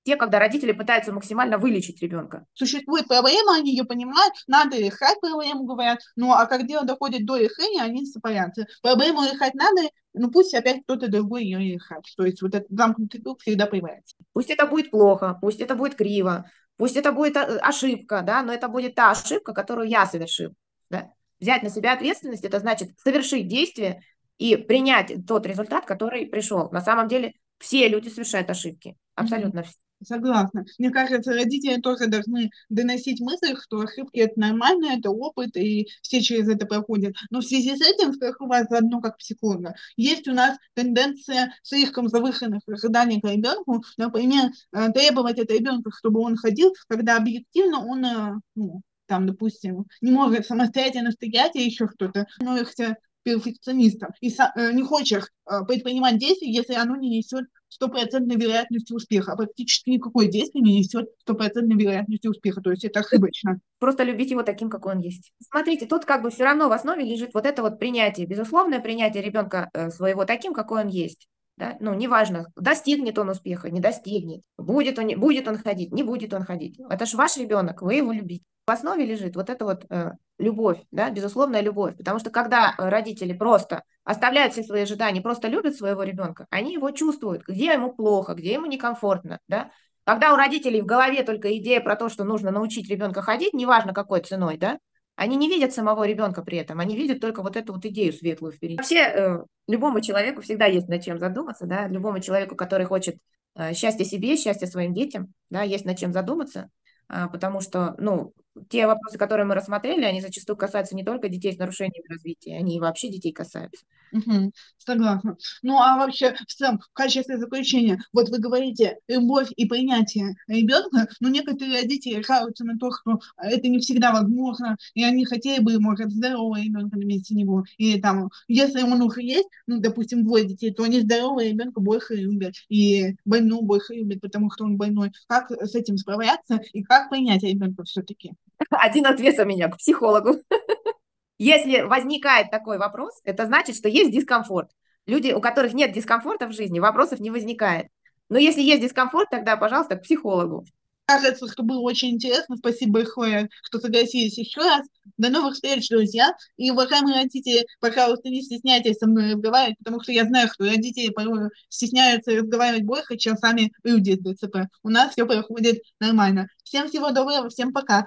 те, 0.03 0.17
когда 0.17 0.39
родители 0.39 0.73
пытаются 0.73 1.13
максимально 1.13 1.59
вылечить 1.59 2.01
ребенка. 2.03 2.47
Существует 2.55 3.07
проблема, 3.07 3.57
они 3.57 3.73
ее 3.73 3.85
понимают, 3.85 4.35
надо 4.47 4.77
решать 4.79 5.21
проблему, 5.21 5.65
говорят, 5.65 6.01
ну 6.17 6.33
а 6.33 6.47
как 6.47 6.67
дело 6.67 6.85
доходит 6.85 7.27
до 7.27 7.37
решения, 7.37 7.83
они 7.83 8.07
сопарятся. 8.07 8.67
Проблему 8.83 9.23
решать 9.23 9.55
надо, 9.55 9.91
ну 10.15 10.31
пусть 10.31 10.55
опять 10.55 10.83
кто-то 10.85 11.09
другой 11.09 11.45
ее 11.45 11.75
решает. 11.75 12.05
То 12.17 12.25
есть 12.25 12.41
вот 12.43 12.55
этот 12.55 12.71
замкнутый 12.71 13.21
круг 13.21 13.41
всегда 13.41 13.67
появляется. 13.67 14.17
Пусть 14.33 14.51
это 14.51 14.67
будет 14.67 14.91
плохо, 14.91 15.39
пусть 15.41 15.61
это 15.61 15.75
будет 15.75 15.97
криво, 15.97 16.51
пусть 16.77 16.97
это 16.97 17.13
будет 17.13 17.37
э, 17.37 17.59
ошибка, 17.59 18.23
да, 18.23 18.43
но 18.43 18.53
это 18.53 18.69
будет 18.69 18.95
та 18.95 19.11
ошибка, 19.11 19.53
которую 19.53 19.89
я 19.89 20.07
совершил. 20.07 20.55
Да? 20.89 21.11
Взять 21.39 21.63
на 21.63 21.71
себя 21.71 21.93
ответственность– 21.93 22.45
это 22.45 22.59
значит 22.59 22.99
совершить 22.99 23.49
действие 23.49 24.03
и 24.39 24.57
принять 24.57 25.13
тот 25.27 25.47
результат, 25.47 25.85
который 25.85 26.27
пришел. 26.27 26.71
На 26.71 26.81
самом 26.81 27.09
деле 27.09 27.35
все 27.59 27.89
люди 27.89 28.09
совершают 28.09 28.49
ошибки, 28.49 28.97
абсолютно 29.15 29.63
все. 29.63 29.75
Согласна. 30.03 30.65
Мне 30.79 30.91
кажется, 30.91 31.33
родители 31.33 31.79
тоже 31.79 32.07
должны 32.07 32.51
доносить 32.71 33.21
мысль, 33.21 33.55
что 33.63 33.81
ошибки 33.81 34.19
это 34.19 34.41
нормально, 34.41 34.97
это 34.97 35.11
опыт, 35.11 35.57
и 35.57 35.89
все 36.01 36.23
через 36.23 36.49
это 36.49 36.65
проходят. 36.67 37.15
Но 37.31 37.41
в 37.41 37.45
связи 37.45 37.77
с 37.77 37.83
этим 37.83 38.15
скажу 38.15 38.47
вас 38.47 38.67
заодно 38.71 39.03
как 39.03 39.19
психолога. 39.19 39.75
Есть 39.97 40.27
у 40.27 40.33
нас 40.33 40.57
тенденция 40.75 41.55
слишком 41.63 42.09
завышенных 42.09 42.63
ожиданий 42.67 43.21
к 43.21 43.29
ребенку, 43.29 43.85
например, 43.99 44.51
э, 44.73 44.91
требовать 44.93 45.39
от 45.39 45.51
ребенка, 45.51 45.91
чтобы 45.95 46.21
он 46.21 46.37
ходил, 46.37 46.75
когда 46.89 47.19
объективно 47.19 47.85
он 47.85 48.05
э, 48.05 48.35
ну, 48.55 48.81
там, 49.05 49.27
допустим, 49.27 49.85
не 50.01 50.13
может 50.13 50.47
самостоятельно 50.47 51.11
стоять 51.11 51.57
или 51.57 51.65
еще 51.65 51.89
что-то, 51.89 52.27
становишься 52.37 52.97
перфекционистом 53.23 54.11
и 54.21 54.29
э, 54.31 54.73
не 54.73 54.83
хочешь 54.83 55.25
э, 55.47 55.65
предпринимать 55.67 56.19
действия, 56.19 56.51
если 56.51 56.75
оно 56.75 56.97
не 56.97 57.09
несет 57.11 57.45
стопроцентной 57.69 58.37
вероятности 58.37 58.93
успеха. 58.93 59.33
А 59.33 59.37
практически 59.37 59.91
никакое 59.91 60.27
действие 60.27 60.63
не 60.63 60.79
несет 60.79 61.09
стопроцентной 61.21 61.77
вероятности 61.77 62.27
успеха. 62.27 62.61
То 62.61 62.71
есть 62.71 62.85
это 62.85 63.01
ошибочно. 63.01 63.61
Просто 63.79 64.03
любить 64.03 64.31
его 64.31 64.43
таким, 64.43 64.69
какой 64.69 64.95
он 64.95 65.01
есть. 65.01 65.33
Смотрите, 65.41 65.87
тут 65.87 66.05
как 66.05 66.23
бы 66.23 66.31
все 66.31 66.45
равно 66.45 66.69
в 66.69 66.73
основе 66.73 67.05
лежит 67.05 67.33
вот 67.35 67.47
это 67.47 67.63
вот 67.63 67.79
принятие, 67.79 68.27
безусловное 68.27 68.81
принятие 68.81 69.23
ребенка 69.23 69.71
э, 69.73 69.91
своего 69.91 70.25
таким, 70.25 70.53
какой 70.53 70.83
он 70.83 70.89
есть. 70.89 71.29
Да? 71.57 71.77
Ну, 71.79 71.95
неважно, 71.95 72.47
достигнет 72.57 73.19
он 73.19 73.29
успеха, 73.29 73.71
не 73.71 73.81
достигнет, 73.81 74.41
будет 74.57 74.99
он, 74.99 75.09
будет 75.21 75.47
он 75.47 75.59
ходить, 75.59 75.93
не 75.93 76.03
будет 76.03 76.33
он 76.33 76.45
ходить. 76.45 76.81
Это 76.89 77.05
же 77.05 77.17
ваш 77.17 77.37
ребенок, 77.37 77.83
вы 77.83 77.97
его 77.97 78.13
любите. 78.13 78.45
В 78.71 78.73
основе 78.73 79.05
лежит 79.05 79.35
вот 79.35 79.51
эта 79.51 79.65
вот 79.65 79.85
э, 79.91 80.13
любовь, 80.39 80.79
да, 80.93 81.11
безусловная 81.11 81.61
любовь. 81.61 81.97
Потому 81.97 82.21
что 82.21 82.31
когда 82.31 82.73
родители 82.79 83.33
просто 83.33 83.83
оставляют 84.05 84.53
все 84.53 84.63
свои 84.63 84.83
ожидания, 84.83 85.21
просто 85.21 85.49
любят 85.49 85.75
своего 85.75 86.05
ребенка, 86.05 86.47
они 86.51 86.75
его 86.75 86.93
чувствуют, 86.93 87.43
где 87.49 87.73
ему 87.73 87.93
плохо, 87.93 88.35
где 88.35 88.53
ему 88.53 88.67
некомфортно, 88.67 89.41
да. 89.49 89.73
Когда 90.05 90.33
у 90.33 90.37
родителей 90.37 90.83
в 90.83 90.87
голове 90.87 91.25
только 91.25 91.57
идея 91.59 91.81
про 91.81 91.97
то, 91.97 92.09
что 92.09 92.23
нужно 92.23 92.53
научить 92.53 92.89
ребенка 92.89 93.23
ходить, 93.23 93.55
неважно 93.55 93.93
какой 93.93 94.21
ценой, 94.21 94.57
да, 94.57 94.79
они 95.17 95.35
не 95.35 95.49
видят 95.49 95.73
самого 95.73 96.07
ребенка 96.07 96.43
при 96.43 96.59
этом, 96.59 96.79
они 96.79 96.95
видят 96.97 97.21
только 97.21 97.43
вот 97.43 97.57
эту 97.57 97.73
вот 97.73 97.85
идею 97.87 98.13
светлую 98.13 98.53
впереди. 98.53 98.77
Вообще, 98.77 99.01
э, 99.01 99.45
любому 99.67 100.01
человеку 100.01 100.43
всегда 100.43 100.67
есть 100.67 100.87
над 100.87 101.03
чем 101.03 101.19
задуматься, 101.19 101.67
да, 101.67 101.89
любому 101.89 102.21
человеку, 102.21 102.55
который 102.55 102.87
хочет 102.87 103.17
э, 103.57 103.75
счастья 103.75 104.05
себе, 104.05 104.37
счастья 104.37 104.69
своим 104.69 104.95
детям, 104.95 105.35
да, 105.51 105.63
есть 105.63 105.85
над 105.85 105.99
чем 105.99 106.13
задуматься, 106.13 106.71
э, 107.09 107.27
потому 107.33 107.61
что, 107.61 107.97
ну, 107.99 108.33
те 108.69 108.87
вопросы, 108.87 109.19
которые 109.19 109.47
мы 109.47 109.55
рассмотрели, 109.55 110.05
они 110.05 110.21
зачастую 110.21 110.57
касаются 110.57 110.97
не 110.97 111.05
только 111.05 111.29
детей 111.29 111.53
с 111.53 111.59
нарушениями 111.59 112.09
развития, 112.09 112.57
они 112.57 112.77
и 112.77 112.81
вообще 112.81 113.09
детей 113.09 113.33
касаются. 113.33 113.85
Угу, 114.13 114.51
согласна. 114.79 115.37
Ну 115.63 115.79
а 115.79 115.97
вообще 115.97 116.35
в 116.35 116.53
целом, 116.53 116.81
в 116.81 116.93
качестве 116.93 117.39
заключения, 117.39 118.03
вот 118.13 118.29
вы 118.29 118.39
говорите 118.39 118.99
любовь 119.07 119.49
и 119.55 119.67
принятие 119.67 120.35
ребенка, 120.49 121.09
но 121.21 121.29
некоторые 121.29 121.83
родители 121.83 122.21
жалуются 122.27 122.65
на 122.65 122.77
то, 122.77 122.91
что 122.91 123.21
это 123.37 123.69
не 123.69 123.79
всегда 123.79 124.13
возможно, 124.13 124.77
и 124.95 125.05
они 125.05 125.25
хотели 125.25 125.63
бы, 125.63 125.79
может, 125.79 126.11
здорового 126.11 126.61
ребенка 126.61 126.99
на 126.99 127.05
месте 127.05 127.35
него, 127.37 127.65
или 127.79 128.01
там, 128.01 128.31
если 128.49 128.83
он 128.83 129.01
уже 129.01 129.23
есть, 129.23 129.49
ну, 129.69 129.79
допустим, 129.79 130.25
двое 130.25 130.45
детей, 130.45 130.73
то 130.73 130.83
они 130.83 131.01
здорового 131.01 131.45
ребенка 131.45 131.81
больше 131.81 132.15
любят, 132.17 132.55
и 132.69 133.15
больного 133.25 133.63
больше 133.63 133.95
любят, 133.95 134.21
потому 134.21 134.51
что 134.51 134.65
он 134.65 134.77
больной. 134.77 135.13
Как 135.29 135.51
с 135.53 135.75
этим 135.77 135.97
справляться, 135.97 136.61
и 136.73 136.83
как 136.83 137.11
принять 137.11 137.45
ребенка 137.45 137.85
все-таки? 137.85 138.33
Один 138.71 139.07
ответ 139.07 139.39
у 139.39 139.45
меня 139.45 139.69
к 139.69 139.79
психологу. 139.79 140.41
Если 141.39 141.81
возникает 141.81 142.51
такой 142.51 142.79
вопрос, 142.79 143.19
это 143.25 143.47
значит, 143.47 143.77
что 143.77 143.89
есть 143.89 144.13
дискомфорт. 144.13 144.71
Люди, 145.07 145.33
у 145.33 145.41
которых 145.41 145.73
нет 145.73 145.93
дискомфорта 145.93 146.47
в 146.47 146.53
жизни, 146.53 146.79
вопросов 146.79 147.21
не 147.21 147.31
возникает. 147.31 147.87
Но 148.29 148.39
если 148.39 148.61
есть 148.61 148.83
дискомфорт, 148.83 149.31
тогда, 149.31 149.57
пожалуйста, 149.57 149.97
к 149.97 150.03
психологу. 150.03 150.65
Кажется, 151.07 151.49
что 151.51 151.65
было 151.65 151.81
очень 151.81 152.11
интересно. 152.11 152.57
Спасибо 152.57 153.01
большое, 153.01 153.49
что 153.65 153.81
согласились 153.81 154.39
еще 154.39 154.61
раз. 154.61 154.87
До 155.17 155.31
новых 155.31 155.55
встреч, 155.55 155.89
друзья. 155.89 156.33
И, 156.57 156.71
уважаемые 156.71 157.17
родители, 157.17 157.67
пожалуйста, 157.81 158.29
не 158.29 158.43
стесняйтесь 158.43 158.99
со 158.99 159.09
мной 159.09 159.33
разговаривать, 159.33 159.79
потому 159.79 160.01
что 160.03 160.13
я 160.13 160.25
знаю, 160.27 160.49
что 160.53 160.65
родители 160.65 161.09
порой 161.11 161.51
стесняются 161.69 162.31
разговаривать 162.33 162.85
больше, 162.85 163.17
чем 163.17 163.37
сами 163.37 163.73
люди 163.83 164.13
с 164.13 164.19
ДЦП. 164.19 164.69
У 164.85 164.91
нас 164.91 165.13
все 165.13 165.27
проходит 165.27 165.81
нормально. 165.99 166.47
Всем 166.63 166.89
всего 166.89 167.11
доброго, 167.11 167.49
всем 167.49 167.73
пока. 167.73 168.07